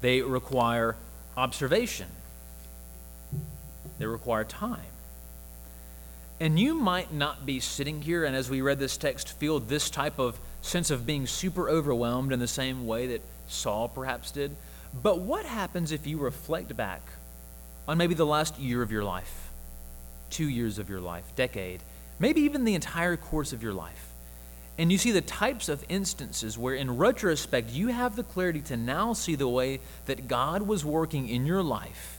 They 0.00 0.22
require 0.22 0.96
observation. 1.36 2.08
They 3.98 4.06
require 4.06 4.44
time. 4.44 4.80
And 6.40 6.58
you 6.58 6.74
might 6.74 7.12
not 7.12 7.46
be 7.46 7.60
sitting 7.60 8.02
here 8.02 8.24
and 8.24 8.34
as 8.34 8.50
we 8.50 8.62
read 8.62 8.80
this 8.80 8.96
text 8.96 9.38
feel 9.38 9.60
this 9.60 9.88
type 9.88 10.18
of 10.18 10.40
sense 10.60 10.90
of 10.90 11.06
being 11.06 11.26
super 11.26 11.68
overwhelmed 11.68 12.32
in 12.32 12.40
the 12.40 12.48
same 12.48 12.86
way 12.86 13.06
that 13.08 13.20
Saul 13.46 13.88
perhaps 13.88 14.32
did. 14.32 14.56
But 15.02 15.20
what 15.20 15.46
happens 15.46 15.92
if 15.92 16.06
you 16.06 16.18
reflect 16.18 16.76
back 16.76 17.02
on 17.86 17.98
maybe 17.98 18.14
the 18.14 18.26
last 18.26 18.58
year 18.58 18.82
of 18.82 18.92
your 18.92 19.04
life, 19.04 19.50
two 20.30 20.48
years 20.48 20.78
of 20.78 20.88
your 20.88 21.00
life, 21.00 21.24
decade, 21.36 21.80
maybe 22.18 22.42
even 22.42 22.64
the 22.64 22.74
entire 22.74 23.16
course 23.16 23.52
of 23.52 23.62
your 23.62 23.72
life. 23.72 24.08
And 24.78 24.90
you 24.90 24.98
see 24.98 25.10
the 25.10 25.20
types 25.20 25.68
of 25.68 25.84
instances 25.88 26.56
where, 26.56 26.74
in 26.74 26.96
retrospect, 26.96 27.70
you 27.70 27.88
have 27.88 28.16
the 28.16 28.22
clarity 28.22 28.62
to 28.62 28.76
now 28.76 29.12
see 29.12 29.34
the 29.34 29.48
way 29.48 29.80
that 30.06 30.28
God 30.28 30.62
was 30.62 30.84
working 30.84 31.28
in 31.28 31.44
your 31.44 31.62
life 31.62 32.18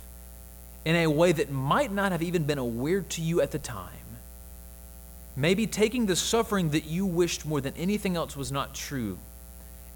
in 0.86 0.95
a 0.95 1.08
way 1.08 1.32
that 1.32 1.52
might 1.52 1.91
not 1.91 2.12
have 2.12 2.21
even 2.21 2.43
been 2.43 2.58
aware 2.58 3.02
to 3.02 3.21
you 3.21 3.41
at 3.41 3.52
the 3.52 3.60
time. 3.60 3.89
Maybe 5.36 5.65
taking 5.65 6.06
the 6.06 6.15
suffering 6.15 6.71
that 6.71 6.86
you 6.86 7.06
wished 7.06 7.45
more 7.45 7.62
than 7.62 7.73
anything 7.76 8.15
else 8.15 8.36
was 8.36 8.52
not 8.52 8.76
true 8.76 9.17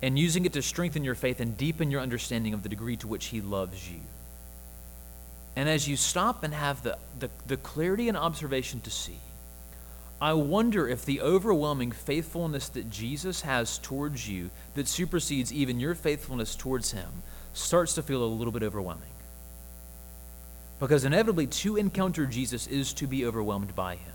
and 0.01 0.17
using 0.17 0.45
it 0.45 0.53
to 0.53 0.61
strengthen 0.61 1.03
your 1.03 1.15
faith 1.15 1.39
and 1.39 1.57
deepen 1.57 1.91
your 1.91 2.01
understanding 2.01 2.53
of 2.53 2.63
the 2.63 2.69
degree 2.69 2.95
to 2.97 3.07
which 3.07 3.25
He 3.25 3.41
loves 3.41 3.89
you. 3.89 3.99
And 5.57 5.67
as 5.67 5.87
you 5.87 5.97
stop 5.97 6.43
and 6.43 6.53
have 6.53 6.83
the, 6.83 6.99
the, 7.17 7.31
the 7.47 7.57
clarity 7.57 8.07
and 8.09 8.15
observation 8.15 8.79
to 8.81 8.91
see, 8.91 9.17
I 10.21 10.33
wonder 10.33 10.87
if 10.87 11.03
the 11.03 11.19
overwhelming 11.19 11.91
faithfulness 11.91 12.69
that 12.69 12.91
Jesus 12.91 13.41
has 13.41 13.79
towards 13.79 14.29
you, 14.29 14.51
that 14.75 14.87
supersedes 14.87 15.51
even 15.51 15.79
your 15.79 15.95
faithfulness 15.95 16.55
towards 16.55 16.91
him, 16.91 17.09
starts 17.55 17.95
to 17.95 18.03
feel 18.03 18.23
a 18.23 18.25
little 18.25 18.51
bit 18.51 18.61
overwhelming. 18.61 19.09
Because 20.79 21.03
inevitably, 21.03 21.47
to 21.47 21.75
encounter 21.75 22.27
Jesus 22.27 22.67
is 22.67 22.93
to 22.93 23.07
be 23.07 23.25
overwhelmed 23.25 23.75
by 23.75 23.95
him 23.95 24.13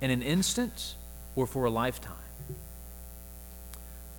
in 0.00 0.10
an 0.10 0.22
instant 0.22 0.94
or 1.36 1.46
for 1.46 1.66
a 1.66 1.70
lifetime. 1.70 2.14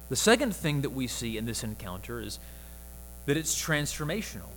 The 0.10 0.16
second 0.16 0.56
thing 0.56 0.82
that 0.82 0.92
we 0.92 1.08
see 1.08 1.40
in 1.40 1.46
this 1.48 1.64
encounter 1.64 2.22
is 2.22 2.38
that 3.26 3.36
it's 3.36 3.60
transformational. 3.60 4.55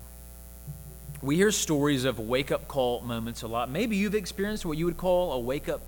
We 1.20 1.34
hear 1.34 1.50
stories 1.50 2.04
of 2.04 2.20
wake 2.20 2.52
up 2.52 2.68
call 2.68 3.00
moments 3.00 3.42
a 3.42 3.48
lot. 3.48 3.70
Maybe 3.70 3.96
you've 3.96 4.14
experienced 4.14 4.64
what 4.64 4.78
you 4.78 4.84
would 4.84 4.96
call 4.96 5.32
a 5.32 5.40
wake 5.40 5.68
up 5.68 5.80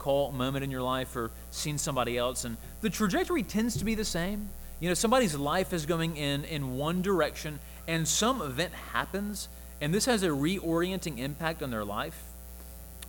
call 0.00 0.32
moment 0.32 0.64
in 0.64 0.72
your 0.72 0.82
life 0.82 1.14
or 1.14 1.30
seen 1.52 1.78
somebody 1.78 2.18
else, 2.18 2.44
and 2.44 2.56
the 2.80 2.90
trajectory 2.90 3.44
tends 3.44 3.76
to 3.76 3.84
be 3.84 3.94
the 3.94 4.04
same. 4.04 4.48
You 4.80 4.88
know, 4.88 4.94
somebody's 4.94 5.36
life 5.36 5.72
is 5.72 5.86
going 5.86 6.16
in 6.16 6.44
in 6.44 6.76
one 6.76 7.00
direction, 7.00 7.60
and 7.86 8.08
some 8.08 8.42
event 8.42 8.74
happens, 8.92 9.48
and 9.80 9.94
this 9.94 10.06
has 10.06 10.24
a 10.24 10.28
reorienting 10.28 11.18
impact 11.18 11.62
on 11.62 11.70
their 11.70 11.84
life 11.84 12.20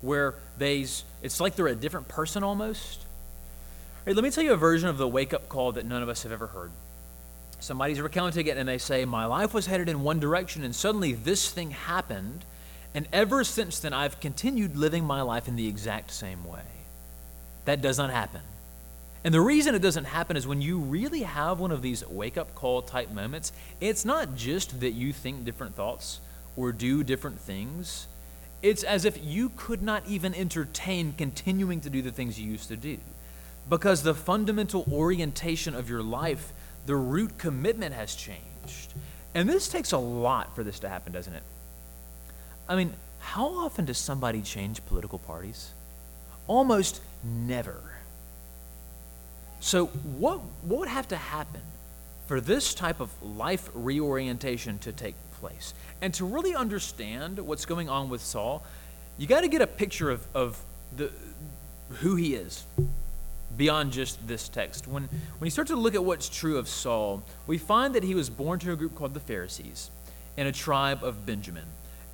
where 0.01 0.35
they, 0.59 0.85
it's 1.23 1.39
like 1.39 1.55
they're 1.55 1.67
a 1.67 1.75
different 1.75 2.07
person 2.07 2.43
almost. 2.43 3.03
Hey, 4.05 4.13
let 4.13 4.23
me 4.23 4.29
tell 4.29 4.43
you 4.43 4.53
a 4.53 4.57
version 4.57 4.89
of 4.89 4.99
the 4.99 5.07
wake 5.07 5.33
up 5.33 5.49
call 5.49 5.71
that 5.71 5.87
none 5.87 6.03
of 6.03 6.09
us 6.09 6.21
have 6.21 6.31
ever 6.31 6.47
heard. 6.47 6.69
Somebody's 7.63 8.01
recounting 8.01 8.47
it 8.47 8.57
and 8.57 8.67
they 8.67 8.77
say, 8.77 9.05
My 9.05 9.23
life 9.25 9.53
was 9.53 9.67
headed 9.67 9.87
in 9.87 10.03
one 10.03 10.19
direction, 10.19 10.65
and 10.65 10.75
suddenly 10.75 11.13
this 11.13 11.49
thing 11.49 11.71
happened, 11.71 12.43
and 12.93 13.07
ever 13.13 13.45
since 13.45 13.79
then 13.79 13.93
I've 13.93 14.19
continued 14.19 14.75
living 14.75 15.05
my 15.05 15.21
life 15.21 15.47
in 15.47 15.55
the 15.55 15.69
exact 15.69 16.11
same 16.11 16.43
way. 16.43 16.65
That 17.63 17.81
does 17.81 17.97
not 17.97 18.09
happen. 18.09 18.41
And 19.23 19.33
the 19.33 19.39
reason 19.39 19.75
it 19.75 19.81
doesn't 19.81 20.03
happen 20.03 20.35
is 20.35 20.45
when 20.45 20.61
you 20.61 20.77
really 20.77 21.21
have 21.21 21.61
one 21.61 21.71
of 21.71 21.81
these 21.81 22.05
wake 22.05 22.37
up 22.37 22.53
call 22.53 22.81
type 22.81 23.11
moments, 23.11 23.53
it's 23.79 24.03
not 24.03 24.35
just 24.35 24.81
that 24.81 24.91
you 24.91 25.13
think 25.13 25.45
different 25.45 25.73
thoughts 25.73 26.19
or 26.57 26.73
do 26.73 27.01
different 27.01 27.39
things. 27.39 28.07
It's 28.61 28.83
as 28.83 29.05
if 29.05 29.23
you 29.23 29.53
could 29.55 29.81
not 29.81 30.05
even 30.05 30.35
entertain 30.35 31.13
continuing 31.17 31.79
to 31.79 31.89
do 31.89 32.01
the 32.01 32.11
things 32.11 32.37
you 32.37 32.51
used 32.51 32.67
to 32.67 32.75
do. 32.75 32.97
Because 33.69 34.03
the 34.03 34.13
fundamental 34.13 34.85
orientation 34.91 35.73
of 35.73 35.89
your 35.89 36.03
life, 36.03 36.51
the 36.85 36.95
root 36.95 37.37
commitment 37.37 37.93
has 37.93 38.15
changed. 38.15 38.93
And 39.35 39.49
this 39.49 39.67
takes 39.67 39.91
a 39.91 39.97
lot 39.97 40.55
for 40.55 40.63
this 40.63 40.79
to 40.79 40.89
happen, 40.89 41.13
doesn't 41.13 41.33
it? 41.33 41.43
I 42.67 42.75
mean, 42.75 42.93
how 43.19 43.47
often 43.47 43.85
does 43.85 43.97
somebody 43.97 44.41
change 44.41 44.85
political 44.85 45.19
parties? 45.19 45.71
Almost 46.47 47.01
never. 47.23 47.79
So, 49.59 49.87
what, 49.87 50.41
what 50.61 50.79
would 50.81 50.89
have 50.89 51.07
to 51.09 51.15
happen 51.15 51.61
for 52.27 52.41
this 52.41 52.73
type 52.73 52.99
of 52.99 53.09
life 53.23 53.69
reorientation 53.73 54.77
to 54.79 54.91
take 54.91 55.15
place? 55.39 55.73
And 56.01 56.13
to 56.15 56.25
really 56.25 56.53
understand 56.53 57.39
what's 57.39 57.65
going 57.65 57.89
on 57.89 58.09
with 58.09 58.21
Saul, 58.21 58.63
you 59.17 59.25
got 59.25 59.41
to 59.41 59.47
get 59.47 59.61
a 59.61 59.67
picture 59.67 60.11
of, 60.11 60.27
of 60.33 60.61
the, 60.95 61.11
who 62.01 62.15
he 62.15 62.35
is 62.35 62.65
beyond 63.57 63.91
just 63.91 64.25
this 64.27 64.49
text. 64.49 64.87
When, 64.87 65.03
when 65.03 65.45
you 65.45 65.51
start 65.51 65.67
to 65.67 65.75
look 65.75 65.95
at 65.95 66.03
what's 66.03 66.29
true 66.29 66.57
of 66.57 66.67
Saul, 66.67 67.23
we 67.47 67.57
find 67.57 67.95
that 67.95 68.03
he 68.03 68.15
was 68.15 68.29
born 68.29 68.59
to 68.59 68.71
a 68.71 68.75
group 68.75 68.95
called 68.95 69.13
the 69.13 69.19
Pharisees 69.19 69.91
in 70.37 70.47
a 70.47 70.51
tribe 70.51 71.03
of 71.03 71.25
Benjamin. 71.25 71.65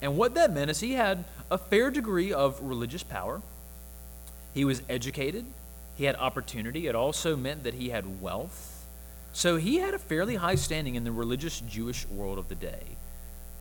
And 0.02 0.18
what 0.18 0.36
that 0.36 0.54
meant 0.54 0.72
is 0.72 0.80
he 0.80 0.94
had 0.94 1.26
a 1.52 1.58
fair 1.58 1.92
degree 1.92 2.34
of 2.34 2.62
religious 2.62 3.04
power. 3.04 3.42
He 4.54 4.66
was 4.66 4.82
educated, 4.90 5.46
he 5.96 6.06
had 6.06 6.16
opportunity. 6.16 6.88
It 6.88 6.96
also 6.96 7.36
meant 7.36 7.64
that 7.64 7.74
he 7.74 7.90
had 7.90 8.22
wealth. 8.22 8.88
So 9.34 9.58
he 9.58 9.78
had 9.78 9.94
a 9.94 10.00
fairly 10.00 10.36
high 10.36 10.56
standing 10.56 10.96
in 10.96 11.04
the 11.04 11.12
religious 11.12 11.60
Jewish 11.60 12.08
world 12.08 12.40
of 12.40 12.48
the 12.48 12.56
day. 12.56 12.84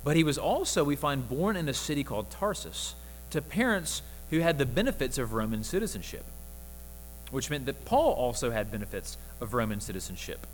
But 0.04 0.16
he 0.16 0.24
was 0.24 0.38
also, 0.38 0.84
we 0.84 0.96
find, 0.96 1.28
born 1.28 1.56
in 1.56 1.68
a 1.68 1.74
city 1.74 2.04
called 2.04 2.30
Tarsus 2.30 2.94
to 3.30 3.42
parents 3.42 4.02
who 4.30 4.38
had 4.38 4.58
the 4.58 4.66
benefits 4.66 5.18
of 5.18 5.32
Roman 5.32 5.64
citizenship, 5.64 6.24
which 7.30 7.50
meant 7.50 7.66
that 7.66 7.84
Paul 7.84 8.12
also 8.12 8.50
had 8.50 8.70
benefits 8.70 9.16
of 9.40 9.54
Roman 9.54 9.80
citizenship. 9.80 10.46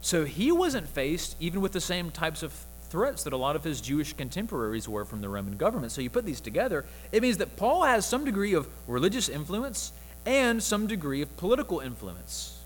So 0.00 0.24
he 0.24 0.50
wasn't 0.50 0.88
faced 0.88 1.36
even 1.40 1.60
with 1.60 1.72
the 1.72 1.80
same 1.80 2.10
types 2.10 2.42
of 2.42 2.52
threats 2.88 3.22
that 3.22 3.32
a 3.32 3.36
lot 3.36 3.56
of 3.56 3.64
his 3.64 3.80
Jewish 3.80 4.12
contemporaries 4.12 4.88
were 4.88 5.04
from 5.04 5.20
the 5.20 5.28
Roman 5.28 5.56
government. 5.56 5.92
So 5.92 6.00
you 6.00 6.10
put 6.10 6.24
these 6.24 6.40
together, 6.40 6.84
it 7.12 7.22
means 7.22 7.36
that 7.38 7.56
Paul 7.56 7.84
has 7.84 8.04
some 8.04 8.24
degree 8.24 8.54
of 8.54 8.68
religious 8.88 9.28
influence 9.28 9.92
and 10.26 10.62
some 10.62 10.86
degree 10.86 11.22
of 11.22 11.36
political 11.36 11.80
influence. 11.80 12.58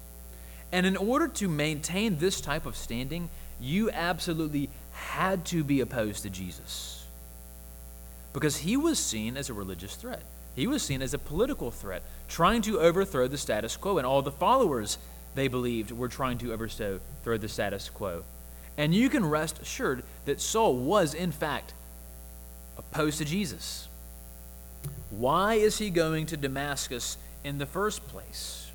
And 0.73 0.87
in 0.87 0.97
order 0.97 1.29
to 1.29 1.49
maintain 1.49 2.19
this 2.19 2.41
type 2.41 2.67
of 2.67 2.77
standing, 2.77 3.29
you 3.61 3.91
absolutely 3.91 4.71
had 4.93 5.45
to 5.47 5.63
be 5.63 5.81
opposed 5.81 6.23
to 6.23 6.31
Jesus. 6.31 7.05
Because 8.33 8.57
he 8.57 8.77
was 8.77 8.99
seen 8.99 9.37
as 9.37 9.51
a 9.51 9.55
religious 9.55 9.95
threat. 9.95 10.23
He 10.55 10.67
was 10.67 10.83
seen 10.83 11.03
as 11.03 11.15
a 11.15 11.19
political 11.19 11.71
threat, 11.71 12.03
trying 12.29 12.63
to 12.63 12.81
overthrow 12.81 13.27
the 13.27 13.39
status 13.39 13.77
quo, 13.77 13.99
and 13.99 14.07
all 14.07 14.23
the 14.23 14.31
followers 14.31 14.99
they 15.35 15.49
believed 15.49 15.91
were 15.91 16.09
trying 16.09 16.39
to 16.39 16.53
overthrow 16.53 17.01
the 17.25 17.49
status 17.49 17.91
quo. 17.91 18.23
And 18.77 18.95
you 18.95 19.09
can 19.09 19.25
rest 19.25 19.61
assured 19.61 20.03
that 20.25 20.41
Saul 20.41 20.77
was, 20.77 21.15
in 21.15 21.33
fact, 21.33 21.75
opposed 22.77 23.19
to 23.19 23.25
Jesus. 23.25 23.89
Why 25.11 25.55
is 25.55 25.79
he 25.79 25.91
going 25.91 26.27
to 26.27 26.37
Damascus 26.37 27.17
in 27.45 27.59
the 27.59 27.67
first 27.67 28.07
place? 28.09 28.71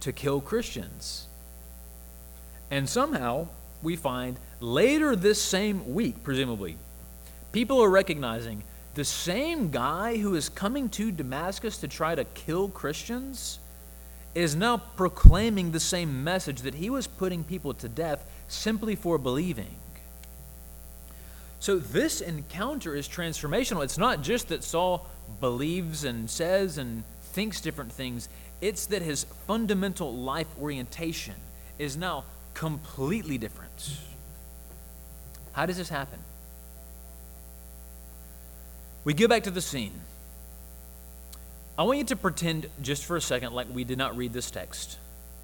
To 0.00 0.12
kill 0.12 0.40
Christians. 0.40 1.26
And 2.70 2.88
somehow 2.88 3.48
we 3.82 3.96
find 3.96 4.38
later 4.60 5.14
this 5.14 5.40
same 5.40 5.94
week, 5.94 6.22
presumably, 6.22 6.76
people 7.52 7.82
are 7.82 7.90
recognizing 7.90 8.62
the 8.94 9.04
same 9.04 9.70
guy 9.70 10.18
who 10.18 10.34
is 10.34 10.48
coming 10.48 10.88
to 10.90 11.10
Damascus 11.10 11.78
to 11.78 11.88
try 11.88 12.14
to 12.14 12.24
kill 12.24 12.68
Christians 12.68 13.58
is 14.34 14.54
now 14.54 14.76
proclaiming 14.76 15.72
the 15.72 15.80
same 15.80 16.24
message 16.24 16.62
that 16.62 16.74
he 16.74 16.90
was 16.90 17.06
putting 17.06 17.44
people 17.44 17.74
to 17.74 17.88
death 17.88 18.24
simply 18.48 18.94
for 18.94 19.18
believing. 19.18 19.76
So, 21.60 21.78
this 21.78 22.20
encounter 22.20 22.94
is 22.94 23.08
transformational. 23.08 23.84
It's 23.84 23.98
not 23.98 24.22
just 24.22 24.48
that 24.48 24.64
Saul 24.64 25.06
believes 25.40 26.04
and 26.04 26.28
says 26.28 26.76
and 26.76 27.04
thinks 27.20 27.60
different 27.60 27.92
things, 27.92 28.28
it's 28.60 28.86
that 28.86 29.00
his 29.00 29.24
fundamental 29.46 30.12
life 30.12 30.48
orientation 30.60 31.34
is 31.78 31.96
now 31.96 32.24
completely 32.54 33.38
different. 33.38 33.98
How 35.52 35.66
does 35.66 35.76
this 35.76 35.88
happen? 35.88 36.18
We 39.04 39.14
go 39.14 39.26
back 39.26 39.44
to 39.44 39.50
the 39.50 39.60
scene. 39.60 40.00
I 41.76 41.82
want 41.84 41.98
you 41.98 42.04
to 42.04 42.16
pretend 42.16 42.68
just 42.82 43.04
for 43.04 43.16
a 43.16 43.20
second 43.20 43.52
like 43.52 43.66
we 43.72 43.84
did 43.84 43.98
not 43.98 44.16
read 44.16 44.32
this 44.32 44.50
text. 44.50 44.98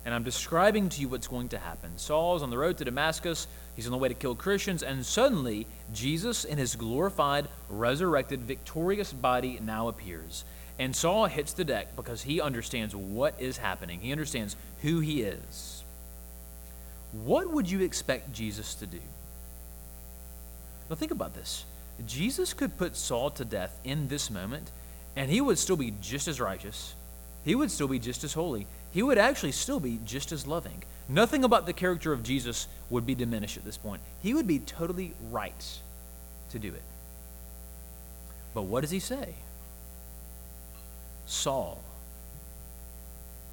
And 0.05 0.15
I'm 0.15 0.23
describing 0.23 0.89
to 0.91 1.01
you 1.01 1.09
what's 1.09 1.27
going 1.27 1.49
to 1.51 1.59
happen. 1.59 1.91
Saul's 1.97 2.43
on 2.43 2.51
the 2.51 2.59
road 2.59 2.79
to 2.79 2.85
Damascus. 2.85 3.47
He's 3.75 3.87
on 3.87 3.93
the 3.93 3.99
way 3.99 4.09
to 4.09 4.15
kill 4.15 4.35
Christians. 4.35 4.83
And 4.83 5.05
suddenly, 5.05 5.67
Jesus, 5.93 6.45
in 6.45 6.57
his 6.57 6.77
glorified, 6.77 7.49
resurrected, 7.69 8.43
victorious 8.43 9.13
body, 9.13 9.59
now 9.63 9.89
appears. 9.89 10.45
And 10.79 10.95
Saul 10.95 11.27
hits 11.27 11.53
the 11.53 11.65
deck 11.65 11.97
because 11.97 12.23
he 12.23 12.41
understands 12.41 12.95
what 12.95 13.35
is 13.41 13.57
happening, 13.57 14.01
he 14.01 14.13
understands 14.13 14.57
who 14.83 15.01
he 15.01 15.23
is. 15.23 15.83
What 17.13 17.51
would 17.51 17.71
you 17.71 17.81
expect 17.81 18.33
Jesus 18.33 18.75
to 18.77 18.87
do? 18.87 19.01
Now, 20.89 20.97
think 20.97 21.11
about 21.11 21.35
this. 21.35 21.65
Jesus 22.07 22.55
could 22.55 22.77
put 22.77 22.97
Saul 22.97 23.31
to 23.33 23.45
death 23.45 23.79
in 23.85 24.09
this 24.09 24.31
moment 24.31 24.71
and 25.17 25.31
he 25.31 25.41
would 25.41 25.59
still 25.59 25.77
be 25.77 25.93
just 26.01 26.29
as 26.29 26.41
righteous. 26.41 26.95
He 27.45 27.55
would 27.55 27.71
still 27.71 27.89
be 27.89 27.99
just 27.99 28.25
as 28.25 28.35
holy. 28.35 28.67
He 28.93 29.03
would 29.03 29.19
actually 29.19 29.53
still 29.53 29.81
be 29.81 29.99
just 30.05 30.33
as 30.33 30.47
loving. 30.47 30.85
Nothing 31.09 31.45
about 31.45 31.67
the 31.67 31.73
character 31.73 32.13
of 32.13 32.23
Jesus 32.23 32.69
would 32.91 33.07
be 33.07 33.15
diminished 33.15 33.57
at 33.57 33.65
this 33.65 33.77
point. 33.77 34.01
He 34.23 34.35
would 34.35 34.47
be 34.47 34.59
totally 34.59 35.15
right 35.31 35.79
to 36.51 36.59
do 36.59 36.69
it. 36.69 36.83
But 38.55 38.63
what 38.63 38.83
does 38.83 38.91
he 38.91 39.01
say? 39.01 39.35
Saul, 41.27 41.83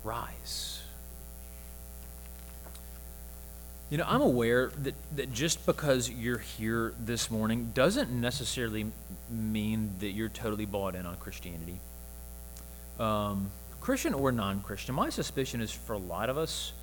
rise. 0.03 0.81
You 3.89 3.99
know, 3.99 4.05
I'm 4.07 4.21
aware 4.21 4.71
that, 4.83 4.95
that 5.15 5.31
just 5.31 5.65
because 5.65 6.09
you're 6.09 6.39
here 6.39 6.93
this 6.99 7.29
morning 7.29 7.71
doesn't 7.75 8.09
necessarily 8.09 8.87
mean 9.29 9.93
that 9.99 10.09
you're 10.09 10.29
totally 10.29 10.65
bought 10.65 10.95
in 10.95 11.05
on 11.05 11.17
Christianity. 11.17 11.79
Um, 12.99 13.51
Christian 13.81 14.15
or 14.15 14.31
non 14.31 14.61
Christian, 14.61 14.95
my 14.95 15.09
suspicion 15.09 15.61
is 15.61 15.71
for 15.71 15.93
a 15.93 15.99
lot 15.99 16.31
of 16.31 16.37
us, 16.37 16.73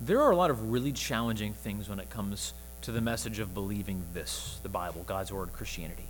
there 0.00 0.20
are 0.20 0.32
a 0.32 0.36
lot 0.36 0.50
of 0.50 0.72
really 0.72 0.90
challenging 0.90 1.52
things 1.52 1.88
when 1.88 2.00
it 2.00 2.10
comes 2.10 2.52
to 2.82 2.90
the 2.90 3.00
message 3.00 3.38
of 3.38 3.54
believing 3.54 4.02
this 4.12 4.58
the 4.64 4.68
Bible, 4.68 5.04
God's 5.06 5.32
Word, 5.32 5.52
Christianity. 5.52 6.06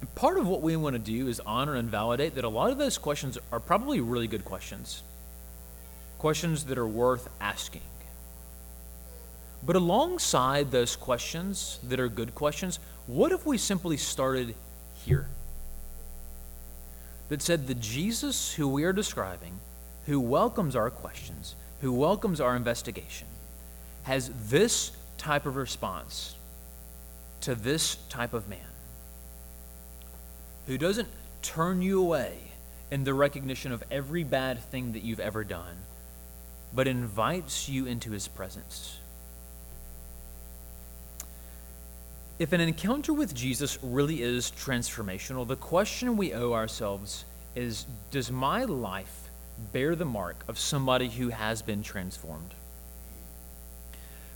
And 0.00 0.12
part 0.16 0.38
of 0.38 0.48
what 0.48 0.60
we 0.60 0.74
want 0.74 0.94
to 0.94 0.98
do 0.98 1.28
is 1.28 1.40
honor 1.46 1.76
and 1.76 1.88
validate 1.88 2.34
that 2.34 2.44
a 2.44 2.48
lot 2.48 2.72
of 2.72 2.78
those 2.78 2.98
questions 2.98 3.38
are 3.52 3.60
probably 3.60 4.00
really 4.00 4.26
good 4.26 4.44
questions, 4.44 5.04
questions 6.18 6.64
that 6.64 6.78
are 6.78 6.88
worth 6.88 7.28
asking. 7.40 7.82
But 9.64 9.76
alongside 9.76 10.70
those 10.70 10.96
questions 10.96 11.78
that 11.84 12.00
are 12.00 12.08
good 12.08 12.34
questions, 12.34 12.78
what 13.06 13.32
if 13.32 13.46
we 13.46 13.58
simply 13.58 13.96
started 13.96 14.54
here? 15.04 15.28
That 17.28 17.42
said, 17.42 17.66
the 17.66 17.74
Jesus 17.74 18.54
who 18.54 18.68
we 18.68 18.84
are 18.84 18.92
describing, 18.92 19.60
who 20.06 20.20
welcomes 20.20 20.74
our 20.74 20.90
questions, 20.90 21.54
who 21.80 21.92
welcomes 21.92 22.40
our 22.40 22.56
investigation, 22.56 23.28
has 24.02 24.30
this 24.48 24.92
type 25.16 25.46
of 25.46 25.56
response 25.56 26.34
to 27.42 27.54
this 27.54 27.96
type 28.08 28.34
of 28.34 28.48
man 28.48 28.58
who 30.66 30.78
doesn't 30.78 31.08
turn 31.42 31.82
you 31.82 32.00
away 32.00 32.38
in 32.90 33.04
the 33.04 33.14
recognition 33.14 33.72
of 33.72 33.82
every 33.90 34.22
bad 34.22 34.58
thing 34.58 34.92
that 34.92 35.02
you've 35.02 35.20
ever 35.20 35.44
done, 35.44 35.76
but 36.74 36.86
invites 36.86 37.68
you 37.68 37.86
into 37.86 38.10
his 38.10 38.28
presence. 38.28 38.98
If 42.42 42.52
an 42.52 42.60
encounter 42.60 43.12
with 43.12 43.36
Jesus 43.36 43.78
really 43.84 44.20
is 44.20 44.50
transformational, 44.50 45.46
the 45.46 45.54
question 45.54 46.16
we 46.16 46.34
owe 46.34 46.54
ourselves 46.54 47.24
is 47.54 47.86
Does 48.10 48.32
my 48.32 48.64
life 48.64 49.30
bear 49.72 49.94
the 49.94 50.04
mark 50.04 50.42
of 50.48 50.58
somebody 50.58 51.08
who 51.08 51.28
has 51.28 51.62
been 51.62 51.84
transformed? 51.84 52.52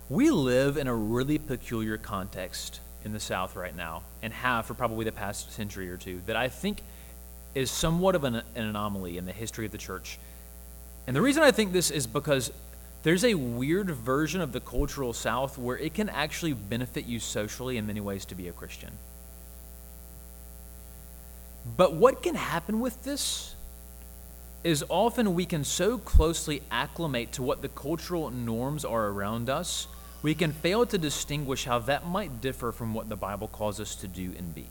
We 0.09 0.31
live 0.31 0.77
in 0.77 0.87
a 0.87 0.95
really 0.95 1.39
peculiar 1.39 1.99
context 1.99 2.79
in 3.05 3.13
the 3.13 3.19
South 3.19 3.57
right 3.57 3.75
now, 3.75 4.03
and 4.23 4.33
have 4.33 4.67
for 4.67 4.75
probably 4.75 5.05
the 5.05 5.11
past 5.11 5.51
century 5.53 5.91
or 5.91 5.97
two, 5.97 6.23
that 6.27 6.37
I 6.37 6.49
think 6.49 6.83
is 7.57 7.73
somewhat 7.73 8.15
of 8.15 8.23
an, 8.23 8.37
an 8.37 8.45
anomaly 8.55 9.19
in 9.19 9.27
the 9.27 9.33
history 9.33 9.67
of 9.67 9.73
the 9.73 9.79
church. 9.79 10.21
And 11.09 11.17
the 11.17 11.23
reason 11.23 11.43
I 11.43 11.51
think 11.51 11.73
this 11.73 11.91
is 11.91 12.07
because 12.07 12.53
there's 13.07 13.25
a 13.25 13.35
weird 13.35 13.89
version 13.89 14.41
of 14.41 14.51
the 14.51 14.59
cultural 14.59 15.13
South 15.13 15.57
where 15.57 15.79
it 15.79 15.95
can 15.95 16.09
actually 16.09 16.55
benefit 16.55 17.07
you 17.07 17.21
socially 17.21 17.77
in 17.77 17.87
many 17.87 18.01
ways 18.01 18.25
to 18.25 18.35
be 18.35 18.49
a 18.49 18.53
Christian. 18.53 18.91
But 21.77 21.95
what 21.95 22.21
can 22.21 22.35
happen 22.35 22.81
with 22.81 23.05
this 23.05 23.55
is 24.65 24.83
often 24.89 25.35
we 25.35 25.47
can 25.47 25.63
so 25.63 25.99
closely 25.99 26.63
acclimate 26.73 27.31
to 27.33 27.45
what 27.45 27.63
the 27.63 27.69
cultural 27.69 28.31
norms 28.31 28.85
are 28.85 29.07
around 29.07 29.49
us 29.49 29.87
we 30.27 30.35
can 30.35 30.51
fail 30.51 30.85
to 30.87 30.99
distinguish 30.99 31.67
how 31.67 31.79
that 31.79 32.05
might 32.05 32.41
differ 32.41 32.73
from 32.73 32.95
what 32.95 33.09
the 33.09 33.15
Bible 33.15 33.47
calls 33.47 33.79
us 33.79 33.95
to 33.95 34.09
do 34.09 34.35
and 34.37 34.53
be. 34.53 34.67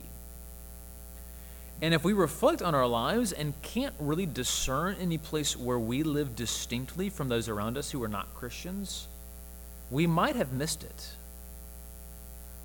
And 1.81 1.93
if 1.93 2.03
we 2.03 2.13
reflect 2.13 2.61
on 2.61 2.73
our 2.73 2.88
lives 2.88 3.31
and 3.31 3.53
can't 3.61 3.93
really 3.99 4.25
discern 4.25 4.95
any 4.99 5.17
place 5.17 5.57
where 5.57 5.79
we 5.79 6.03
live 6.03 6.35
distinctly 6.35 7.09
from 7.09 7.27
those 7.27 7.49
around 7.49 7.77
us 7.77 7.91
who 7.91 8.01
are 8.03 8.07
not 8.07 8.33
Christians, 8.33 9.07
we 9.91 10.07
might 10.07 10.35
have 10.35 10.53
missed 10.53 10.83
it. 10.83 11.09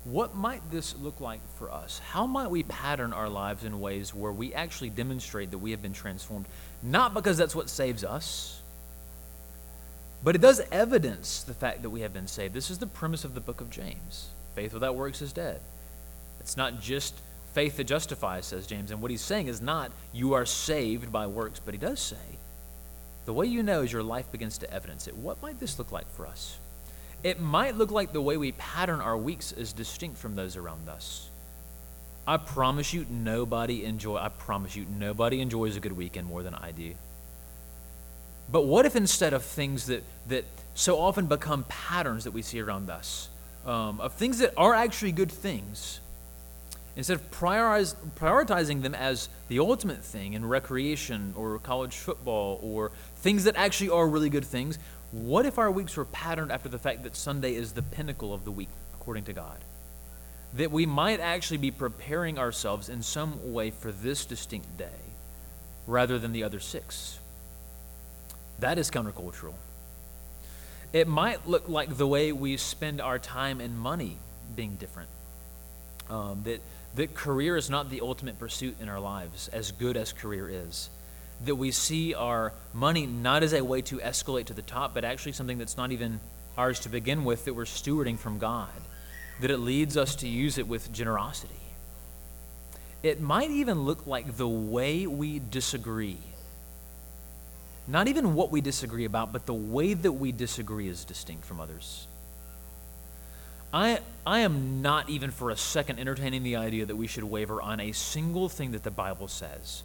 What 0.03 0.35
might 0.35 0.61
this 0.71 0.95
look 0.97 1.19
like 1.21 1.41
for 1.59 1.69
us? 1.71 1.99
How 1.99 2.25
might 2.25 2.49
we 2.49 2.63
pattern 2.63 3.13
our 3.13 3.29
lives 3.29 3.63
in 3.63 3.79
ways 3.79 4.15
where 4.15 4.31
we 4.31 4.53
actually 4.53 4.89
demonstrate 4.89 5.51
that 5.51 5.59
we 5.59 5.71
have 5.71 5.81
been 5.81 5.93
transformed? 5.93 6.47
Not 6.81 7.13
because 7.13 7.37
that's 7.37 7.55
what 7.55 7.69
saves 7.69 8.03
us, 8.03 8.61
but 10.23 10.35
it 10.35 10.41
does 10.41 10.61
evidence 10.71 11.43
the 11.43 11.53
fact 11.53 11.83
that 11.83 11.89
we 11.89 12.01
have 12.01 12.13
been 12.13 12.27
saved. 12.27 12.53
This 12.53 12.71
is 12.71 12.79
the 12.79 12.87
premise 12.87 13.23
of 13.23 13.35
the 13.35 13.41
book 13.41 13.61
of 13.61 13.69
James. 13.69 14.29
Faith 14.55 14.73
without 14.73 14.95
works 14.95 15.21
is 15.21 15.33
dead. 15.33 15.59
It's 16.39 16.57
not 16.57 16.81
just 16.81 17.13
faith 17.53 17.77
that 17.77 17.85
justifies, 17.85 18.45
says 18.45 18.67
James. 18.67 18.91
And 18.91 19.01
what 19.01 19.11
he's 19.11 19.21
saying 19.21 19.47
is 19.47 19.61
not 19.61 19.91
you 20.13 20.33
are 20.33 20.45
saved 20.45 21.11
by 21.11 21.27
works, 21.27 21.59
but 21.63 21.73
he 21.73 21.77
does 21.77 21.99
say 21.99 22.17
the 23.25 23.33
way 23.33 23.45
you 23.45 23.61
know 23.63 23.81
is 23.81 23.91
your 23.91 24.03
life 24.03 24.31
begins 24.31 24.57
to 24.59 24.73
evidence 24.73 25.07
it. 25.07 25.15
What 25.15 25.41
might 25.41 25.59
this 25.59 25.77
look 25.77 25.91
like 25.91 26.09
for 26.15 26.25
us? 26.25 26.57
It 27.23 27.39
might 27.39 27.75
look 27.75 27.91
like 27.91 28.13
the 28.13 28.21
way 28.21 28.35
we 28.37 28.51
pattern 28.53 28.99
our 28.99 29.15
weeks 29.15 29.51
is 29.51 29.73
distinct 29.73 30.17
from 30.17 30.35
those 30.35 30.57
around 30.57 30.89
us. 30.89 31.29
I 32.27 32.37
promise 32.37 32.93
you, 32.93 33.05
nobody 33.09 33.85
enjoy. 33.85 34.17
I 34.17 34.29
promise 34.29 34.75
you, 34.75 34.85
nobody 34.97 35.41
enjoys 35.41 35.75
a 35.75 35.79
good 35.79 35.95
weekend 35.95 36.27
more 36.27 36.43
than 36.43 36.55
I 36.55 36.71
do. 36.71 36.93
But 38.51 38.65
what 38.65 38.85
if 38.85 38.95
instead 38.95 39.33
of 39.33 39.43
things 39.43 39.85
that, 39.85 40.03
that 40.27 40.45
so 40.73 40.99
often 40.99 41.27
become 41.27 41.63
patterns 41.67 42.23
that 42.23 42.31
we 42.31 42.41
see 42.41 42.59
around 42.59 42.89
us, 42.89 43.29
um, 43.65 44.01
of 44.01 44.13
things 44.13 44.39
that 44.39 44.53
are 44.57 44.73
actually 44.73 45.11
good 45.11 45.31
things, 45.31 45.99
instead 47.01 47.15
of 47.15 47.31
prioritizing 47.31 48.83
them 48.83 48.93
as 48.93 49.27
the 49.47 49.57
ultimate 49.57 50.03
thing 50.03 50.33
in 50.33 50.45
recreation 50.45 51.33
or 51.35 51.57
college 51.57 51.95
football 51.95 52.59
or 52.61 52.91
things 53.15 53.45
that 53.45 53.55
actually 53.55 53.89
are 53.89 54.07
really 54.07 54.29
good 54.29 54.45
things, 54.45 54.77
what 55.11 55.47
if 55.47 55.57
our 55.57 55.71
weeks 55.71 55.97
were 55.97 56.05
patterned 56.05 56.51
after 56.51 56.69
the 56.69 56.77
fact 56.77 57.01
that 57.01 57.15
Sunday 57.15 57.55
is 57.55 57.71
the 57.71 57.81
pinnacle 57.81 58.35
of 58.35 58.45
the 58.45 58.51
week, 58.51 58.69
according 58.93 59.23
to 59.23 59.33
God? 59.33 59.57
That 60.53 60.69
we 60.71 60.85
might 60.85 61.19
actually 61.19 61.57
be 61.57 61.71
preparing 61.71 62.37
ourselves 62.37 62.87
in 62.87 63.01
some 63.01 63.51
way 63.51 63.71
for 63.71 63.91
this 63.91 64.23
distinct 64.23 64.77
day 64.77 65.01
rather 65.87 66.19
than 66.19 66.33
the 66.33 66.43
other 66.43 66.59
six. 66.59 67.17
That 68.59 68.77
is 68.77 68.91
countercultural. 68.91 69.55
It 70.93 71.07
might 71.07 71.47
look 71.47 71.67
like 71.67 71.97
the 71.97 72.05
way 72.05 72.31
we 72.31 72.57
spend 72.57 73.01
our 73.01 73.17
time 73.17 73.59
and 73.59 73.75
money 73.79 74.17
being 74.55 74.75
different. 74.75 75.09
Um, 76.11 76.43
that, 76.43 76.61
that 76.95 77.13
career 77.13 77.57
is 77.57 77.69
not 77.69 77.89
the 77.89 78.01
ultimate 78.01 78.39
pursuit 78.39 78.75
in 78.79 78.89
our 78.89 78.99
lives, 78.99 79.47
as 79.49 79.71
good 79.71 79.97
as 79.97 80.11
career 80.11 80.49
is. 80.49 80.89
That 81.45 81.55
we 81.55 81.71
see 81.71 82.13
our 82.13 82.53
money 82.73 83.05
not 83.05 83.43
as 83.43 83.53
a 83.53 83.63
way 83.63 83.81
to 83.83 83.97
escalate 83.97 84.45
to 84.45 84.53
the 84.53 84.61
top, 84.61 84.93
but 84.93 85.03
actually 85.03 85.31
something 85.31 85.57
that's 85.57 85.77
not 85.77 85.91
even 85.91 86.19
ours 86.57 86.79
to 86.81 86.89
begin 86.89 87.23
with, 87.23 87.45
that 87.45 87.53
we're 87.53 87.63
stewarding 87.63 88.17
from 88.17 88.37
God. 88.37 88.69
That 89.39 89.51
it 89.51 89.57
leads 89.57 89.97
us 89.97 90.15
to 90.17 90.27
use 90.27 90.57
it 90.57 90.67
with 90.67 90.91
generosity. 90.91 91.55
It 93.01 93.19
might 93.19 93.49
even 93.49 93.83
look 93.83 94.05
like 94.05 94.37
the 94.37 94.47
way 94.47 95.07
we 95.07 95.39
disagree 95.39 96.19
not 97.87 98.07
even 98.07 98.35
what 98.35 98.51
we 98.51 98.61
disagree 98.61 99.05
about, 99.05 99.33
but 99.33 99.45
the 99.45 99.53
way 99.53 99.93
that 99.93 100.13
we 100.13 100.31
disagree 100.31 100.87
is 100.87 101.03
distinct 101.03 101.45
from 101.45 101.59
others. 101.59 102.07
I, 103.73 103.99
I 104.25 104.39
am 104.39 104.81
not 104.81 105.09
even 105.09 105.31
for 105.31 105.49
a 105.49 105.55
second 105.55 105.99
entertaining 105.99 106.43
the 106.43 106.57
idea 106.57 106.85
that 106.85 106.95
we 106.95 107.07
should 107.07 107.23
waver 107.23 107.61
on 107.61 107.79
a 107.79 107.91
single 107.91 108.49
thing 108.49 108.71
that 108.71 108.83
the 108.83 108.91
Bible 108.91 109.27
says. 109.27 109.83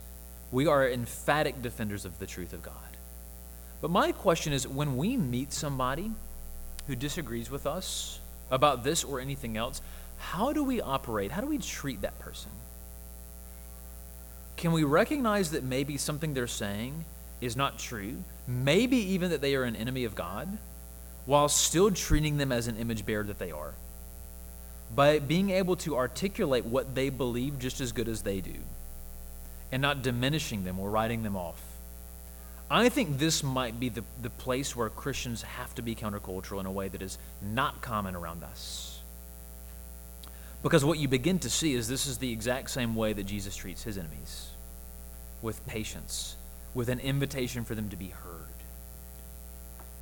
We 0.50 0.66
are 0.66 0.88
emphatic 0.88 1.62
defenders 1.62 2.04
of 2.04 2.18
the 2.18 2.26
truth 2.26 2.52
of 2.52 2.62
God. 2.62 2.74
But 3.80 3.90
my 3.90 4.12
question 4.12 4.52
is 4.52 4.66
when 4.66 4.96
we 4.96 5.16
meet 5.16 5.52
somebody 5.52 6.10
who 6.86 6.96
disagrees 6.96 7.50
with 7.50 7.66
us 7.66 8.20
about 8.50 8.84
this 8.84 9.04
or 9.04 9.20
anything 9.20 9.56
else, 9.56 9.80
how 10.18 10.52
do 10.52 10.64
we 10.64 10.80
operate? 10.80 11.30
How 11.30 11.40
do 11.40 11.46
we 11.46 11.58
treat 11.58 12.02
that 12.02 12.18
person? 12.18 12.50
Can 14.56 14.72
we 14.72 14.84
recognize 14.84 15.50
that 15.50 15.62
maybe 15.62 15.96
something 15.98 16.32
they're 16.32 16.46
saying 16.46 17.04
is 17.40 17.56
not 17.56 17.78
true, 17.78 18.16
maybe 18.46 18.96
even 18.96 19.30
that 19.30 19.40
they 19.40 19.54
are 19.54 19.64
an 19.64 19.76
enemy 19.76 20.04
of 20.04 20.14
God, 20.14 20.58
while 21.26 21.48
still 21.48 21.90
treating 21.90 22.38
them 22.38 22.52
as 22.52 22.68
an 22.68 22.76
image 22.78 23.04
bearer 23.04 23.24
that 23.24 23.38
they 23.38 23.50
are. 23.50 23.74
By 24.94 25.18
being 25.18 25.50
able 25.50 25.76
to 25.76 25.96
articulate 25.96 26.64
what 26.64 26.94
they 26.94 27.10
believe 27.10 27.58
just 27.58 27.80
as 27.80 27.92
good 27.92 28.08
as 28.08 28.22
they 28.22 28.40
do, 28.40 28.54
and 29.72 29.82
not 29.82 30.02
diminishing 30.02 30.64
them 30.64 30.78
or 30.78 30.88
writing 30.88 31.22
them 31.22 31.36
off. 31.36 31.60
I 32.70 32.88
think 32.88 33.18
this 33.18 33.42
might 33.42 33.78
be 33.78 33.88
the, 33.88 34.04
the 34.22 34.30
place 34.30 34.74
where 34.74 34.88
Christians 34.88 35.42
have 35.42 35.74
to 35.76 35.82
be 35.82 35.94
countercultural 35.94 36.60
in 36.60 36.66
a 36.66 36.72
way 36.72 36.88
that 36.88 37.02
is 37.02 37.18
not 37.42 37.82
common 37.82 38.16
around 38.16 38.42
us. 38.42 39.00
Because 40.62 40.84
what 40.84 40.98
you 40.98 41.06
begin 41.06 41.38
to 41.40 41.50
see 41.50 41.74
is 41.74 41.86
this 41.86 42.06
is 42.06 42.18
the 42.18 42.32
exact 42.32 42.70
same 42.70 42.94
way 42.94 43.12
that 43.12 43.24
Jesus 43.24 43.54
treats 43.54 43.84
his 43.84 43.98
enemies 43.98 44.48
with 45.42 45.64
patience 45.66 46.36
with 46.74 46.88
an 46.88 47.00
invitation 47.00 47.64
for 47.64 47.74
them 47.74 47.88
to 47.88 47.96
be 47.96 48.08
heard. 48.08 48.45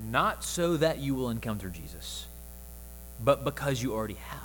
Not 0.03 0.45
so 0.45 0.77
that 0.77 0.99
you 0.99 1.15
will 1.15 1.31
encounter 1.31 1.69
Jesus, 1.69 2.27
but 3.23 3.45
because 3.45 3.83
you 3.83 3.93
already 3.93 4.15
have. 4.15 4.41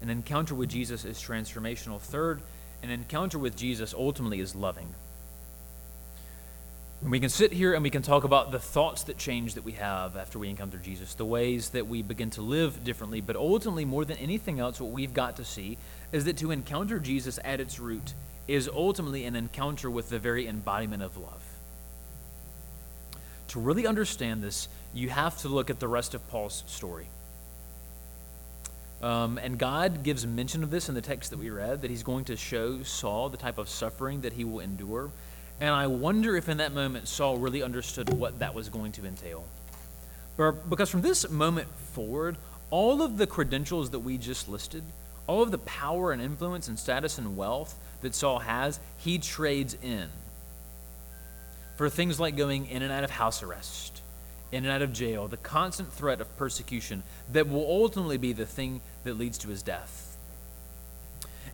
An 0.00 0.10
encounter 0.10 0.54
with 0.54 0.68
Jesus 0.68 1.04
is 1.04 1.18
transformational. 1.18 2.00
Third, 2.00 2.40
an 2.82 2.90
encounter 2.90 3.38
with 3.38 3.56
Jesus 3.56 3.94
ultimately 3.94 4.40
is 4.40 4.54
loving. 4.54 4.94
And 7.00 7.12
we 7.12 7.20
can 7.20 7.28
sit 7.28 7.52
here 7.52 7.74
and 7.74 7.82
we 7.82 7.90
can 7.90 8.02
talk 8.02 8.24
about 8.24 8.50
the 8.50 8.58
thoughts 8.58 9.04
that 9.04 9.18
change 9.18 9.54
that 9.54 9.64
we 9.64 9.72
have 9.72 10.16
after 10.16 10.38
we 10.38 10.48
encounter 10.48 10.78
Jesus, 10.78 11.14
the 11.14 11.24
ways 11.24 11.70
that 11.70 11.86
we 11.86 12.02
begin 12.02 12.30
to 12.30 12.42
live 12.42 12.82
differently. 12.82 13.20
But 13.20 13.36
ultimately, 13.36 13.84
more 13.84 14.04
than 14.04 14.18
anything 14.18 14.58
else, 14.58 14.80
what 14.80 14.90
we've 14.90 15.14
got 15.14 15.36
to 15.36 15.44
see 15.44 15.78
is 16.10 16.24
that 16.24 16.38
to 16.38 16.50
encounter 16.50 16.98
Jesus 16.98 17.38
at 17.44 17.60
its 17.60 17.78
root 17.78 18.14
is 18.48 18.68
ultimately 18.68 19.24
an 19.24 19.36
encounter 19.36 19.90
with 19.90 20.08
the 20.08 20.18
very 20.18 20.48
embodiment 20.48 21.02
of 21.02 21.16
love. 21.16 21.42
To 23.48 23.60
really 23.60 23.86
understand 23.86 24.42
this, 24.42 24.68
you 24.92 25.08
have 25.10 25.38
to 25.38 25.48
look 25.48 25.70
at 25.70 25.80
the 25.80 25.88
rest 25.88 26.14
of 26.14 26.26
Paul's 26.28 26.64
story. 26.66 27.06
Um, 29.02 29.38
and 29.38 29.58
God 29.58 30.02
gives 30.02 30.26
mention 30.26 30.62
of 30.62 30.70
this 30.70 30.88
in 30.88 30.94
the 30.94 31.00
text 31.00 31.30
that 31.30 31.38
we 31.38 31.50
read, 31.50 31.82
that 31.82 31.90
he's 31.90 32.02
going 32.02 32.24
to 32.26 32.36
show 32.36 32.82
Saul 32.82 33.28
the 33.28 33.36
type 33.36 33.58
of 33.58 33.68
suffering 33.68 34.22
that 34.22 34.32
he 34.32 34.44
will 34.44 34.60
endure. 34.60 35.10
And 35.60 35.70
I 35.70 35.86
wonder 35.86 36.36
if 36.36 36.48
in 36.48 36.58
that 36.58 36.72
moment 36.72 37.08
Saul 37.08 37.38
really 37.38 37.62
understood 37.62 38.10
what 38.10 38.40
that 38.40 38.54
was 38.54 38.68
going 38.68 38.92
to 38.92 39.06
entail. 39.06 39.44
Because 40.68 40.90
from 40.90 41.02
this 41.02 41.28
moment 41.30 41.68
forward, 41.92 42.36
all 42.70 43.02
of 43.02 43.18
the 43.18 43.26
credentials 43.26 43.90
that 43.90 44.00
we 44.00 44.18
just 44.18 44.48
listed, 44.48 44.82
all 45.26 45.42
of 45.42 45.50
the 45.50 45.58
power 45.58 46.12
and 46.12 46.20
influence 46.20 46.68
and 46.68 46.78
status 46.78 47.18
and 47.18 47.36
wealth 47.36 47.76
that 48.02 48.14
Saul 48.14 48.40
has, 48.40 48.78
he 48.98 49.18
trades 49.18 49.76
in 49.82 50.08
for 51.78 51.88
things 51.88 52.18
like 52.18 52.36
going 52.36 52.66
in 52.66 52.82
and 52.82 52.92
out 52.92 53.04
of 53.04 53.10
house 53.10 53.40
arrest, 53.40 54.02
in 54.50 54.64
and 54.64 54.72
out 54.72 54.82
of 54.82 54.92
jail, 54.92 55.28
the 55.28 55.36
constant 55.36 55.92
threat 55.92 56.20
of 56.20 56.36
persecution 56.36 57.04
that 57.30 57.48
will 57.48 57.64
ultimately 57.64 58.18
be 58.18 58.32
the 58.32 58.44
thing 58.44 58.80
that 59.04 59.16
leads 59.16 59.38
to 59.38 59.48
his 59.48 59.62
death. 59.62 60.18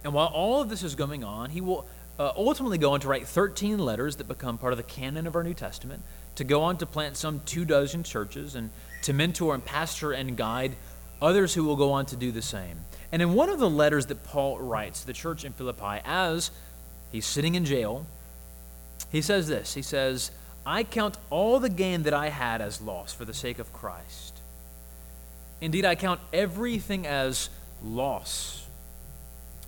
And 0.03 0.15
while 0.15 0.29
all 0.29 0.63
of 0.63 0.71
this 0.71 0.83
is 0.83 0.95
going 0.95 1.25
on, 1.25 1.51
he 1.51 1.61
will 1.61 1.87
uh, 2.19 2.33
ultimately 2.37 2.79
go 2.79 2.93
on 2.93 3.01
to 3.01 3.09
write 3.09 3.29
13 3.29 3.79
letters 3.79 4.17
that 4.17 4.27
become 4.27 4.57
part 4.57 4.73
of 4.73 4.79
the 4.79 4.83
canon 4.83 5.27
of 5.27 5.37
our 5.37 5.43
New 5.43 5.53
Testament, 5.53 6.03
to 6.37 6.45
go 6.45 6.63
on 6.63 6.79
to 6.79 6.87
plant 6.87 7.19
some 7.19 7.43
two 7.45 7.67
dozen 7.67 8.03
churches, 8.03 8.55
and 8.55 8.71
to 9.03 9.13
mentor 9.13 9.53
and 9.53 9.63
pastor 9.63 10.13
and 10.13 10.39
guide 10.39 10.75
others 11.21 11.53
who 11.53 11.65
will 11.65 11.77
go 11.77 11.93
on 11.93 12.07
to 12.07 12.17
do 12.17 12.33
the 12.33 12.41
same. 12.41 12.79
And 13.13 13.21
in 13.21 13.35
one 13.35 13.51
of 13.51 13.59
the 13.59 13.69
letters 13.69 14.07
that 14.07 14.25
Paul 14.25 14.59
writes 14.59 15.03
to 15.03 15.07
the 15.07 15.13
church 15.13 15.45
in 15.45 15.53
Philippi, 15.53 16.01
as 16.07 16.51
he's 17.13 17.27
sitting 17.27 17.57
in 17.57 17.67
jail, 17.67 18.07
he 19.11 19.23
says 19.23 19.49
this 19.49 19.75
He 19.75 19.83
says, 19.83 20.31
I 20.67 20.83
count 20.85 21.19
all 21.31 21.61
the 21.61 21.69
gain 21.69 22.05
that 22.05 22.15
I 22.15 22.29
had 22.31 22.61
as 22.61 22.81
loss 22.81 23.13
for 23.13 23.25
the 23.25 23.35
sake 23.35 23.59
of 23.59 23.73
Christ. 23.73 24.41
Indeed, 25.61 25.85
I 25.85 25.95
count 25.95 26.21
everything 26.33 27.07
as 27.07 27.49
loss 27.83 28.67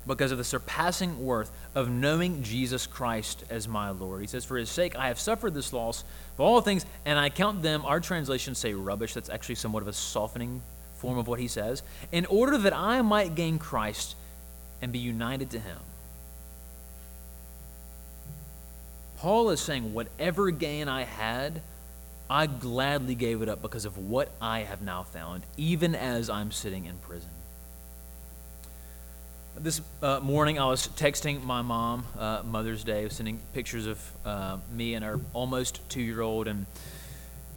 because 0.07 0.31
of 0.31 0.39
the 0.39 0.45
surpassing 0.45 1.25
worth 1.25 1.51
of 1.75 1.91
knowing 1.91 2.43
Jesus 2.43 2.87
Christ 2.87 3.45
as 3.51 3.67
my 3.67 3.91
Lord. 3.91 4.21
He 4.21 4.27
says, 4.27 4.45
For 4.45 4.57
his 4.57 4.71
sake, 4.71 4.97
I 4.97 5.09
have 5.09 5.19
suffered 5.19 5.53
this 5.55 5.73
loss 5.73 6.05
of 6.35 6.41
all 6.41 6.61
things, 6.61 6.87
and 7.05 7.19
I 7.19 7.29
count 7.29 7.63
them, 7.63 7.85
our 7.85 8.01
translations 8.01 8.59
say 8.59 8.75
rubbish. 8.75 9.15
That's 9.15 9.31
actually 9.31 9.57
somewhat 9.57 9.83
of 9.83 9.89
a 9.89 9.93
softening 9.93 10.63
form 10.99 11.19
of 11.19 11.29
what 11.29 11.41
he 11.41 11.49
says, 11.49 11.83
in 12.13 12.25
order 12.27 12.57
that 12.59 12.75
I 12.75 13.03
might 13.03 13.35
gain 13.35 13.59
Christ 13.59 14.17
and 14.81 14.93
be 14.93 14.99
united 14.99 15.51
to 15.51 15.59
him. 15.59 15.79
Paul 19.19 19.51
is 19.51 19.61
saying, 19.61 19.95
Whatever 19.95 20.51
gain 20.51 20.89
I 20.89 21.05
had, 21.05 21.63
I 22.29 22.47
gladly 22.47 23.15
gave 23.15 23.43
it 23.43 23.49
up 23.49 23.63
because 23.63 23.85
of 23.85 23.99
what 23.99 24.31
I 24.41 24.61
have 24.61 24.83
now 24.83 25.05
found, 25.05 25.43
even 25.57 25.95
as 25.95 26.29
I'm 26.29 26.51
sitting 26.51 26.87
in 26.87 26.97
prison. 26.99 27.31
This 29.59 29.81
uh, 30.03 30.21
morning, 30.21 30.59
I 30.59 30.67
was 30.67 30.89
texting 30.89 31.43
my 31.43 31.63
mom, 31.63 32.05
uh, 32.19 32.43
Mother's 32.45 32.85
Day, 32.85 33.09
sending 33.09 33.41
pictures 33.55 33.87
of 33.87 34.13
uh, 34.25 34.59
me 34.71 34.95
and 34.95 35.05
our 35.05 35.19
almost 35.33 35.81
two 35.89 36.03
year 36.03 36.21
old. 36.21 36.47
And 36.47 36.67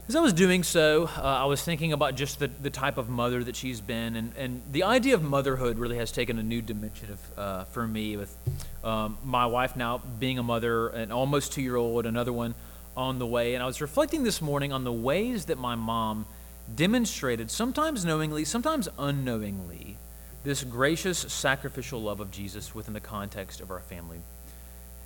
as 0.09 0.15
I 0.15 0.21
was 0.21 0.33
doing 0.33 0.63
so, 0.63 1.07
uh, 1.17 1.21
I 1.21 1.45
was 1.45 1.61
thinking 1.61 1.93
about 1.93 2.15
just 2.15 2.39
the, 2.39 2.47
the 2.47 2.71
type 2.71 2.97
of 2.97 3.09
mother 3.09 3.43
that 3.43 3.55
she's 3.55 3.79
been. 3.79 4.15
And, 4.15 4.33
and 4.35 4.63
the 4.71 4.81
idea 4.81 5.13
of 5.13 5.21
motherhood 5.21 5.77
really 5.77 5.97
has 5.97 6.11
taken 6.11 6.39
a 6.39 6.43
new 6.43 6.63
dimension 6.63 7.11
of, 7.11 7.37
uh, 7.37 7.63
for 7.65 7.87
me, 7.87 8.17
with 8.17 8.35
um, 8.83 9.19
my 9.23 9.45
wife 9.45 9.75
now 9.75 10.01
being 10.19 10.39
a 10.39 10.43
mother, 10.43 10.87
an 10.87 11.11
almost 11.11 11.53
two 11.53 11.61
year 11.61 11.75
old, 11.75 12.07
another 12.07 12.33
one 12.33 12.55
on 12.97 13.19
the 13.19 13.27
way. 13.27 13.53
And 13.53 13.61
I 13.61 13.67
was 13.67 13.81
reflecting 13.81 14.23
this 14.23 14.41
morning 14.41 14.73
on 14.73 14.83
the 14.83 14.91
ways 14.91 15.45
that 15.45 15.59
my 15.59 15.75
mom 15.75 16.25
demonstrated, 16.73 17.51
sometimes 17.51 18.03
knowingly, 18.03 18.45
sometimes 18.45 18.89
unknowingly, 18.97 19.95
this 20.43 20.63
gracious, 20.63 21.19
sacrificial 21.19 22.01
love 22.01 22.19
of 22.19 22.31
Jesus 22.31 22.73
within 22.73 22.95
the 22.95 22.99
context 22.99 23.61
of 23.61 23.69
our 23.69 23.81
family. 23.81 24.21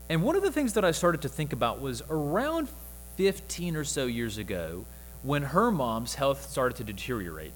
And 0.07 0.23
one 0.23 0.37
of 0.37 0.43
the 0.43 0.51
things 0.51 0.73
that 0.73 0.85
I 0.85 0.91
started 0.91 1.23
to 1.23 1.29
think 1.29 1.51
about 1.51 1.81
was 1.81 2.03
around 2.09 2.69
15 3.15 3.75
or 3.75 3.83
so 3.83 4.05
years 4.05 4.37
ago 4.37 4.85
when 5.21 5.43
her 5.43 5.71
mom's 5.71 6.15
health 6.15 6.49
started 6.49 6.75
to 6.77 6.83
deteriorate. 6.83 7.53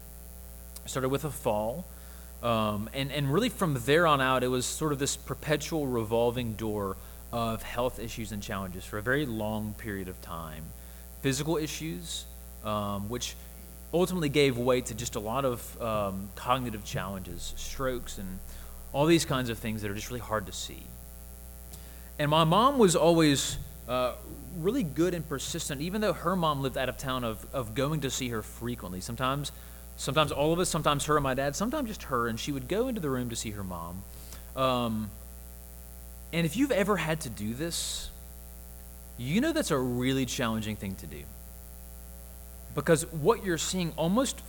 It 0.85 0.89
started 0.89 1.09
with 1.09 1.25
a 1.25 1.29
fall. 1.29 1.85
Um, 2.41 2.89
and, 2.93 3.11
and 3.11 3.31
really 3.31 3.49
from 3.49 3.77
there 3.85 4.07
on 4.07 4.21
out, 4.21 4.43
it 4.43 4.47
was 4.47 4.65
sort 4.65 4.93
of 4.93 4.99
this 4.99 5.17
perpetual 5.17 5.87
revolving 5.87 6.53
door 6.53 6.95
of 7.31 7.63
health 7.63 7.99
issues 7.99 8.31
and 8.31 8.41
challenges 8.41 8.85
for 8.85 8.97
a 8.97 9.01
very 9.01 9.25
long 9.25 9.73
period 9.77 10.07
of 10.07 10.21
time. 10.21 10.63
Physical 11.21 11.57
issues, 11.57 12.25
um, 12.63 13.09
which 13.09 13.35
ultimately 13.93 14.29
gave 14.29 14.57
way 14.57 14.81
to 14.81 14.93
just 14.93 15.15
a 15.15 15.19
lot 15.19 15.45
of 15.45 15.81
um, 15.81 16.29
cognitive 16.35 16.85
challenges, 16.85 17.53
strokes, 17.57 18.17
and 18.17 18.39
all 18.93 19.05
these 19.05 19.25
kinds 19.25 19.49
of 19.49 19.57
things 19.57 19.81
that 19.81 19.91
are 19.91 19.95
just 19.95 20.09
really 20.09 20.19
hard 20.19 20.45
to 20.45 20.51
see. 20.51 20.83
And 22.19 22.31
my 22.31 22.43
mom 22.43 22.77
was 22.77 22.95
always 22.95 23.57
uh, 23.87 24.13
really 24.57 24.83
good 24.83 25.13
and 25.13 25.27
persistent, 25.27 25.81
even 25.81 26.01
though 26.01 26.13
her 26.13 26.35
mom 26.35 26.61
lived 26.61 26.77
out 26.77 26.89
of 26.89 26.97
town, 26.97 27.23
of, 27.23 27.45
of 27.53 27.73
going 27.73 28.01
to 28.01 28.09
see 28.09 28.29
her 28.29 28.41
frequently. 28.41 28.99
Sometimes, 29.01 29.51
sometimes 29.95 30.31
all 30.31 30.53
of 30.53 30.59
us, 30.59 30.69
sometimes 30.69 31.05
her 31.05 31.15
and 31.17 31.23
my 31.23 31.33
dad, 31.33 31.55
sometimes 31.55 31.87
just 31.89 32.03
her, 32.03 32.27
and 32.27 32.39
she 32.39 32.51
would 32.51 32.67
go 32.67 32.87
into 32.87 33.01
the 33.01 33.09
room 33.09 33.29
to 33.29 33.35
see 33.35 33.51
her 33.51 33.63
mom. 33.63 34.03
Um, 34.55 35.09
and 36.33 36.45
if 36.45 36.57
you've 36.57 36.71
ever 36.71 36.97
had 36.97 37.21
to 37.21 37.29
do 37.29 37.53
this, 37.53 38.09
you 39.17 39.41
know 39.41 39.53
that's 39.53 39.71
a 39.71 39.77
really 39.77 40.25
challenging 40.25 40.75
thing 40.75 40.95
to 40.95 41.07
do 41.07 41.23
because 42.77 43.11
what 43.11 43.43
you're 43.43 43.57
seeing 43.57 43.91
almost 43.95 44.39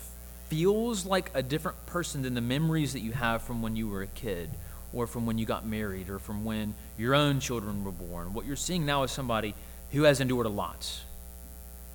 feels 0.48 1.06
like 1.06 1.30
a 1.32 1.42
different 1.42 1.86
person 1.86 2.20
than 2.20 2.34
the 2.34 2.42
memories 2.42 2.92
that 2.92 3.00
you 3.00 3.12
have 3.12 3.40
from 3.40 3.62
when 3.62 3.74
you 3.74 3.88
were 3.88 4.02
a 4.02 4.06
kid 4.06 4.50
or 4.92 5.06
from 5.06 5.26
when 5.26 5.38
you 5.38 5.46
got 5.46 5.66
married 5.66 6.08
or 6.08 6.18
from 6.18 6.44
when 6.44 6.74
your 6.96 7.14
own 7.14 7.40
children 7.40 7.84
were 7.84 7.92
born. 7.92 8.32
What 8.32 8.46
you're 8.46 8.56
seeing 8.56 8.86
now 8.86 9.02
is 9.02 9.10
somebody 9.10 9.54
who 9.92 10.02
has 10.02 10.20
endured 10.20 10.46
a 10.46 10.50
lot, 10.50 11.00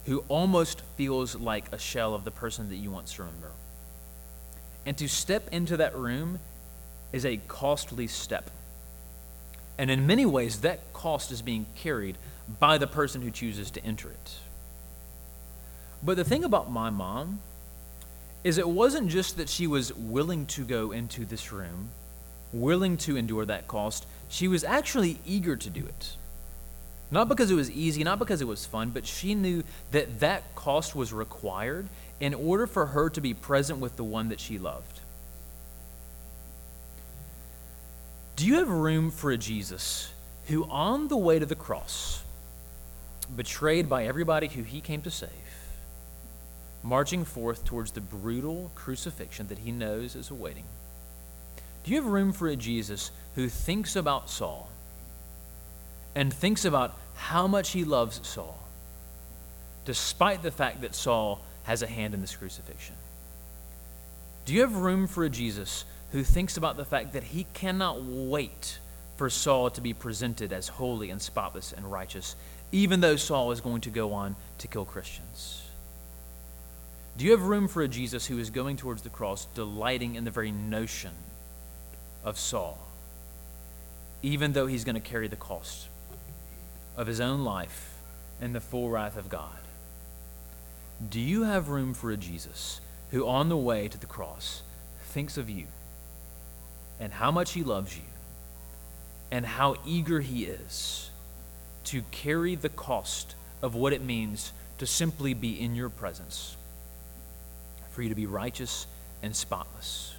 who 0.06 0.24
almost 0.28 0.82
feels 0.96 1.36
like 1.36 1.72
a 1.72 1.78
shell 1.78 2.14
of 2.14 2.24
the 2.24 2.32
person 2.32 2.70
that 2.70 2.76
you 2.76 2.92
once 2.92 3.18
remember. 3.18 3.52
And 4.86 4.98
to 4.98 5.08
step 5.08 5.48
into 5.52 5.78
that 5.78 5.96
room 5.96 6.40
is 7.12 7.26
a 7.26 7.38
costly 7.48 8.08
step. 8.08 8.50
And 9.78 9.90
in 9.90 10.06
many 10.06 10.26
ways, 10.26 10.62
that 10.62 10.94
cost 10.94 11.32
is 11.32 11.42
being 11.42 11.66
carried 11.76 12.18
by 12.60 12.78
the 12.78 12.88
person 12.88 13.22
who 13.22 13.32
chooses 13.32 13.72
to 13.72 13.86
enter 13.86 14.10
it. 14.10 14.32
But 16.04 16.18
the 16.18 16.24
thing 16.24 16.44
about 16.44 16.70
my 16.70 16.90
mom 16.90 17.40
is 18.44 18.58
it 18.58 18.68
wasn't 18.68 19.10
just 19.10 19.38
that 19.38 19.48
she 19.48 19.68
was 19.68 19.94
willing 19.94 20.46
to 20.48 20.66
go 20.66 20.92
into 20.92 21.24
this 21.24 21.54
room, 21.54 21.90
willing 22.54 22.98
to 22.98 23.18
endure 23.18 23.46
that 23.46 23.68
cost, 23.68 24.06
she 24.30 24.48
was 24.48 24.64
actually 24.64 25.20
eager 25.26 25.56
to 25.56 25.70
do 25.70 25.86
it. 25.86 26.16
Not 27.12 27.28
because 27.28 27.52
it 27.52 27.56
was 27.56 27.70
easy, 27.70 28.04
not 28.04 28.20
because 28.20 28.42
it 28.42 28.48
was 28.48 28.66
fun, 28.66 28.90
but 28.90 29.06
she 29.06 29.36
knew 29.36 29.64
that 29.92 30.20
that 30.22 30.56
cost 30.56 30.96
was 30.96 31.14
required 31.14 31.88
in 32.20 32.34
order 32.34 32.66
for 32.66 32.88
her 32.88 33.10
to 33.12 33.22
be 33.22 33.34
present 33.34 33.80
with 33.80 33.98
the 33.98 34.04
one 34.04 34.30
that 34.30 34.40
she 34.40 34.58
loved. 34.58 35.00
Do 38.36 38.48
you 38.48 38.56
have 38.56 38.70
room 38.70 39.12
for 39.12 39.32
a 39.32 39.38
Jesus 39.38 40.12
who, 40.48 40.66
on 40.66 41.08
the 41.08 41.18
way 41.18 41.38
to 41.38 41.46
the 41.46 41.56
cross, 41.56 42.24
betrayed 43.36 43.88
by 43.88 44.06
everybody 44.06 44.48
who 44.48 44.64
he 44.64 44.82
came 44.82 45.02
to 45.04 45.12
save, 45.12 45.30
marching 46.82 47.26
forth 47.26 47.64
towards 47.64 47.92
the 47.92 48.02
brutal 48.02 48.72
crucifixion 48.74 49.48
that 49.48 49.60
he 49.60 49.72
knows 49.72 50.16
is 50.16 50.32
awaiting. 50.32 50.66
Do 51.84 51.92
you 51.92 51.98
have 52.02 52.10
room 52.10 52.32
for 52.32 52.48
a 52.48 52.56
Jesus 52.56 53.12
who 53.36 53.50
thinks 53.50 53.96
about 53.96 54.30
Saul 54.30 54.70
and 56.16 56.34
thinks 56.34 56.66
about 56.66 56.98
how 57.16 57.48
much 57.48 57.72
he 57.72 57.84
loves 57.84 58.20
Saul, 58.24 58.58
despite 59.86 60.44
the 60.44 60.52
fact 60.52 60.82
that 60.82 60.96
Saul 60.96 61.42
has 61.64 61.82
a 61.82 61.88
hand 61.88 62.14
in 62.14 62.22
this 62.22 62.36
crucifixion? 62.36 62.96
Do 64.46 64.54
you 64.54 64.62
have 64.62 64.76
room 64.76 65.08
for 65.08 65.24
a 65.24 65.30
Jesus 65.30 65.86
who 66.12 66.24
thinks 66.24 66.58
about 66.58 66.78
the 66.78 66.86
fact 66.86 67.14
that 67.14 67.24
he 67.24 67.48
cannot 67.54 68.04
wait 68.04 68.80
for 69.18 69.30
Saul 69.30 69.70
to 69.72 69.82
be 69.82 69.94
presented 69.94 70.54
as 70.54 70.68
holy 70.68 71.10
and 71.10 71.22
spotless 71.22 71.74
and 71.74 71.92
righteous, 71.92 72.36
even 72.72 73.02
though 73.02 73.16
Saul 73.16 73.52
is 73.52 73.62
going 73.62 73.82
to 73.82 73.90
go 73.90 74.14
on 74.14 74.36
to 74.60 74.68
kill 74.68 74.86
Christians? 74.86 75.64
Do 77.18 77.26
you 77.26 77.32
have 77.32 77.44
room 77.44 77.68
for 77.68 77.84
a 77.84 77.88
Jesus 77.88 78.26
who 78.26 78.40
is 78.40 78.50
going 78.50 78.78
towards 78.78 79.04
the 79.04 79.10
cross, 79.10 79.46
delighting 79.54 80.16
in 80.16 80.24
the 80.24 80.32
very 80.32 80.52
notion 80.52 81.12
of 82.24 82.38
Saul, 82.38 82.78
even 84.22 84.54
though 84.54 84.68
he's 84.68 84.84
going 84.84 84.96
to 84.96 85.02
carry 85.02 85.28
the 85.28 85.36
cost 85.36 85.88
of 86.96 87.08
his 87.08 87.20
own 87.20 87.44
life 87.44 87.94
and 88.42 88.54
the 88.54 88.60
full 88.60 88.90
wrath 88.90 89.18
of 89.18 89.30
God? 89.30 89.50
Do 91.10 91.20
you 91.20 91.44
have 91.44 91.70
room 91.70 91.94
for 91.94 92.12
a 92.12 92.18
Jesus 92.18 92.80
who, 93.12 93.28
on 93.28 93.50
the 93.50 93.58
way 93.58 93.88
to 93.88 93.98
the 93.98 94.06
cross, 94.06 94.62
thinks 95.06 95.38
of 95.38 95.50
you 95.50 95.66
and 97.00 97.14
how 97.14 97.32
much 97.32 97.54
he 97.54 97.64
loves 97.64 97.96
you 97.96 98.04
and 99.32 99.46
how 99.46 99.76
eager 99.86 100.22
he 100.22 100.46
is 100.46 101.10
to 101.86 102.04
carry 102.12 102.56
the 102.56 102.70
cost 102.70 103.36
of 103.62 103.76
what 103.76 103.94
it 103.94 104.02
means 104.02 104.54
to 104.78 104.86
simply 104.86 105.34
be 105.34 105.60
in 105.60 105.76
your 105.76 105.90
presence? 105.90 106.56
for 107.94 108.02
you 108.02 108.10
to 108.10 108.16
be 108.16 108.26
righteous 108.26 108.88
and 109.22 109.36
spotless. 109.36 110.13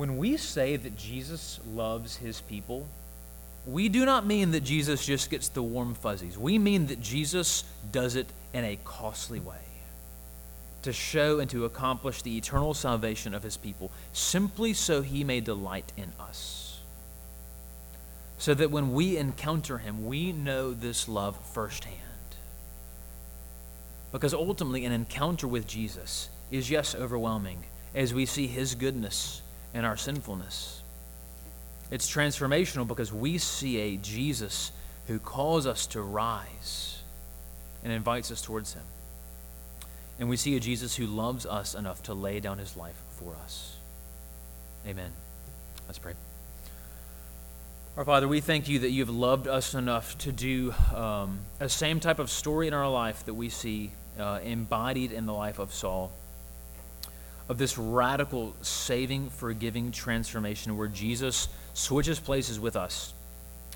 When 0.00 0.16
we 0.16 0.38
say 0.38 0.76
that 0.76 0.96
Jesus 0.96 1.60
loves 1.74 2.16
his 2.16 2.40
people, 2.40 2.86
we 3.66 3.90
do 3.90 4.06
not 4.06 4.24
mean 4.24 4.52
that 4.52 4.64
Jesus 4.64 5.04
just 5.04 5.28
gets 5.28 5.48
the 5.48 5.62
warm 5.62 5.92
fuzzies. 5.92 6.38
We 6.38 6.56
mean 6.56 6.86
that 6.86 7.02
Jesus 7.02 7.64
does 7.92 8.16
it 8.16 8.26
in 8.54 8.64
a 8.64 8.78
costly 8.82 9.40
way 9.40 9.60
to 10.84 10.94
show 10.94 11.38
and 11.38 11.50
to 11.50 11.66
accomplish 11.66 12.22
the 12.22 12.38
eternal 12.38 12.72
salvation 12.72 13.34
of 13.34 13.42
his 13.42 13.58
people, 13.58 13.90
simply 14.14 14.72
so 14.72 15.02
he 15.02 15.22
may 15.22 15.40
delight 15.40 15.92
in 15.98 16.10
us. 16.18 16.80
So 18.38 18.54
that 18.54 18.70
when 18.70 18.94
we 18.94 19.18
encounter 19.18 19.76
him, 19.76 20.06
we 20.06 20.32
know 20.32 20.72
this 20.72 21.10
love 21.10 21.36
firsthand. 21.52 21.94
Because 24.12 24.32
ultimately, 24.32 24.86
an 24.86 24.92
encounter 24.92 25.46
with 25.46 25.66
Jesus 25.66 26.30
is, 26.50 26.70
yes, 26.70 26.94
overwhelming 26.94 27.64
as 27.94 28.14
we 28.14 28.24
see 28.24 28.46
his 28.46 28.74
goodness 28.74 29.42
and 29.74 29.86
our 29.86 29.96
sinfulness. 29.96 30.82
It's 31.90 32.08
transformational 32.10 32.86
because 32.86 33.12
we 33.12 33.38
see 33.38 33.78
a 33.78 33.96
Jesus 33.96 34.72
who 35.06 35.18
calls 35.18 35.66
us 35.66 35.86
to 35.88 36.00
rise 36.00 37.02
and 37.82 37.92
invites 37.92 38.30
us 38.30 38.40
towards 38.40 38.74
him. 38.74 38.82
And 40.18 40.28
we 40.28 40.36
see 40.36 40.56
a 40.56 40.60
Jesus 40.60 40.94
who 40.94 41.06
loves 41.06 41.46
us 41.46 41.74
enough 41.74 42.02
to 42.04 42.14
lay 42.14 42.40
down 42.40 42.58
his 42.58 42.76
life 42.76 43.00
for 43.10 43.34
us. 43.42 43.76
Amen. 44.86 45.10
Let's 45.86 45.98
pray. 45.98 46.12
Our 47.96 48.04
Father, 48.04 48.28
we 48.28 48.40
thank 48.40 48.68
you 48.68 48.80
that 48.80 48.90
you 48.90 49.00
have 49.04 49.14
loved 49.14 49.48
us 49.48 49.74
enough 49.74 50.16
to 50.18 50.30
do 50.30 50.72
um, 50.94 51.40
a 51.58 51.68
same 51.68 51.98
type 51.98 52.18
of 52.18 52.30
story 52.30 52.68
in 52.68 52.74
our 52.74 52.88
life 52.88 53.24
that 53.24 53.34
we 53.34 53.48
see 53.48 53.90
uh, 54.18 54.38
embodied 54.44 55.10
in 55.10 55.26
the 55.26 55.32
life 55.32 55.58
of 55.58 55.74
Saul 55.74 56.12
of 57.50 57.58
this 57.58 57.76
radical, 57.76 58.54
saving, 58.62 59.28
forgiving 59.28 59.90
transformation 59.90 60.76
where 60.76 60.86
Jesus 60.86 61.48
switches 61.74 62.20
places 62.20 62.60
with 62.60 62.76
us. 62.76 63.12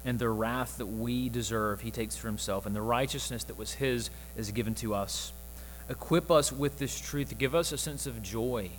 And 0.05 0.17
the 0.17 0.29
wrath 0.29 0.79
that 0.79 0.87
we 0.87 1.29
deserve, 1.29 1.81
he 1.81 1.91
takes 1.91 2.15
for 2.15 2.29
himself. 2.29 2.67
And 2.67 2.77
the 2.77 2.81
righteousness 2.81 3.43
that 3.45 3.59
was 3.59 3.73
his 3.73 4.11
is 4.37 4.53
given 4.53 4.77
to 4.77 4.95
us. 4.95 5.33
Equip 5.89 6.31
us 6.31 6.53
with 6.53 6.79
this 6.79 7.01
truth. 7.01 7.37
Give 7.37 7.57
us 7.57 7.73
a 7.73 7.79
sense 7.79 8.07
of 8.07 8.23
joy. 8.23 8.71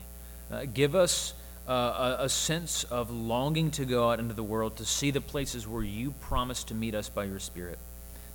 Uh, 0.49 0.63
give 0.73 0.95
us 0.95 1.33
uh, 1.67 2.15
a, 2.19 2.23
a 2.23 2.29
sense 2.29 2.85
of 2.85 3.11
longing 3.11 3.71
to 3.71 3.83
go 3.83 4.09
out 4.09 4.19
into 4.19 4.33
the 4.33 4.43
world 4.43 4.77
to 4.77 4.85
see 4.85 5.11
the 5.11 5.19
places 5.19 5.67
where 5.67 5.83
you 5.83 6.11
promise 6.21 6.63
to 6.63 6.73
meet 6.73 6.95
us 6.95 7.09
by 7.09 7.25
your 7.25 7.39
Spirit. 7.39 7.79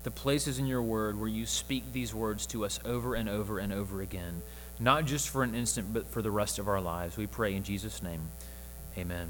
The 0.03 0.11
places 0.11 0.59
in 0.59 0.67
your 0.67 0.83
word 0.83 1.19
where 1.19 1.29
you 1.29 1.47
speak 1.47 1.91
these 1.95 2.15
words 2.15 2.45
to 2.49 2.67
us 2.67 2.81
over 2.85 3.15
and 3.15 3.31
over 3.31 3.59
and 3.59 3.73
over 3.73 4.03
again 4.03 4.43
not 4.81 5.05
just 5.05 5.29
for 5.29 5.43
an 5.43 5.55
instant, 5.55 5.93
but 5.93 6.07
for 6.07 6.23
the 6.23 6.31
rest 6.31 6.59
of 6.59 6.69
our 6.69 6.81
lives. 6.81 7.17
We 7.17 7.27
pray 7.27 7.55
in 7.55 7.63
Jesus' 7.63 8.03
name. 8.03 8.23
Amen. 8.97 9.29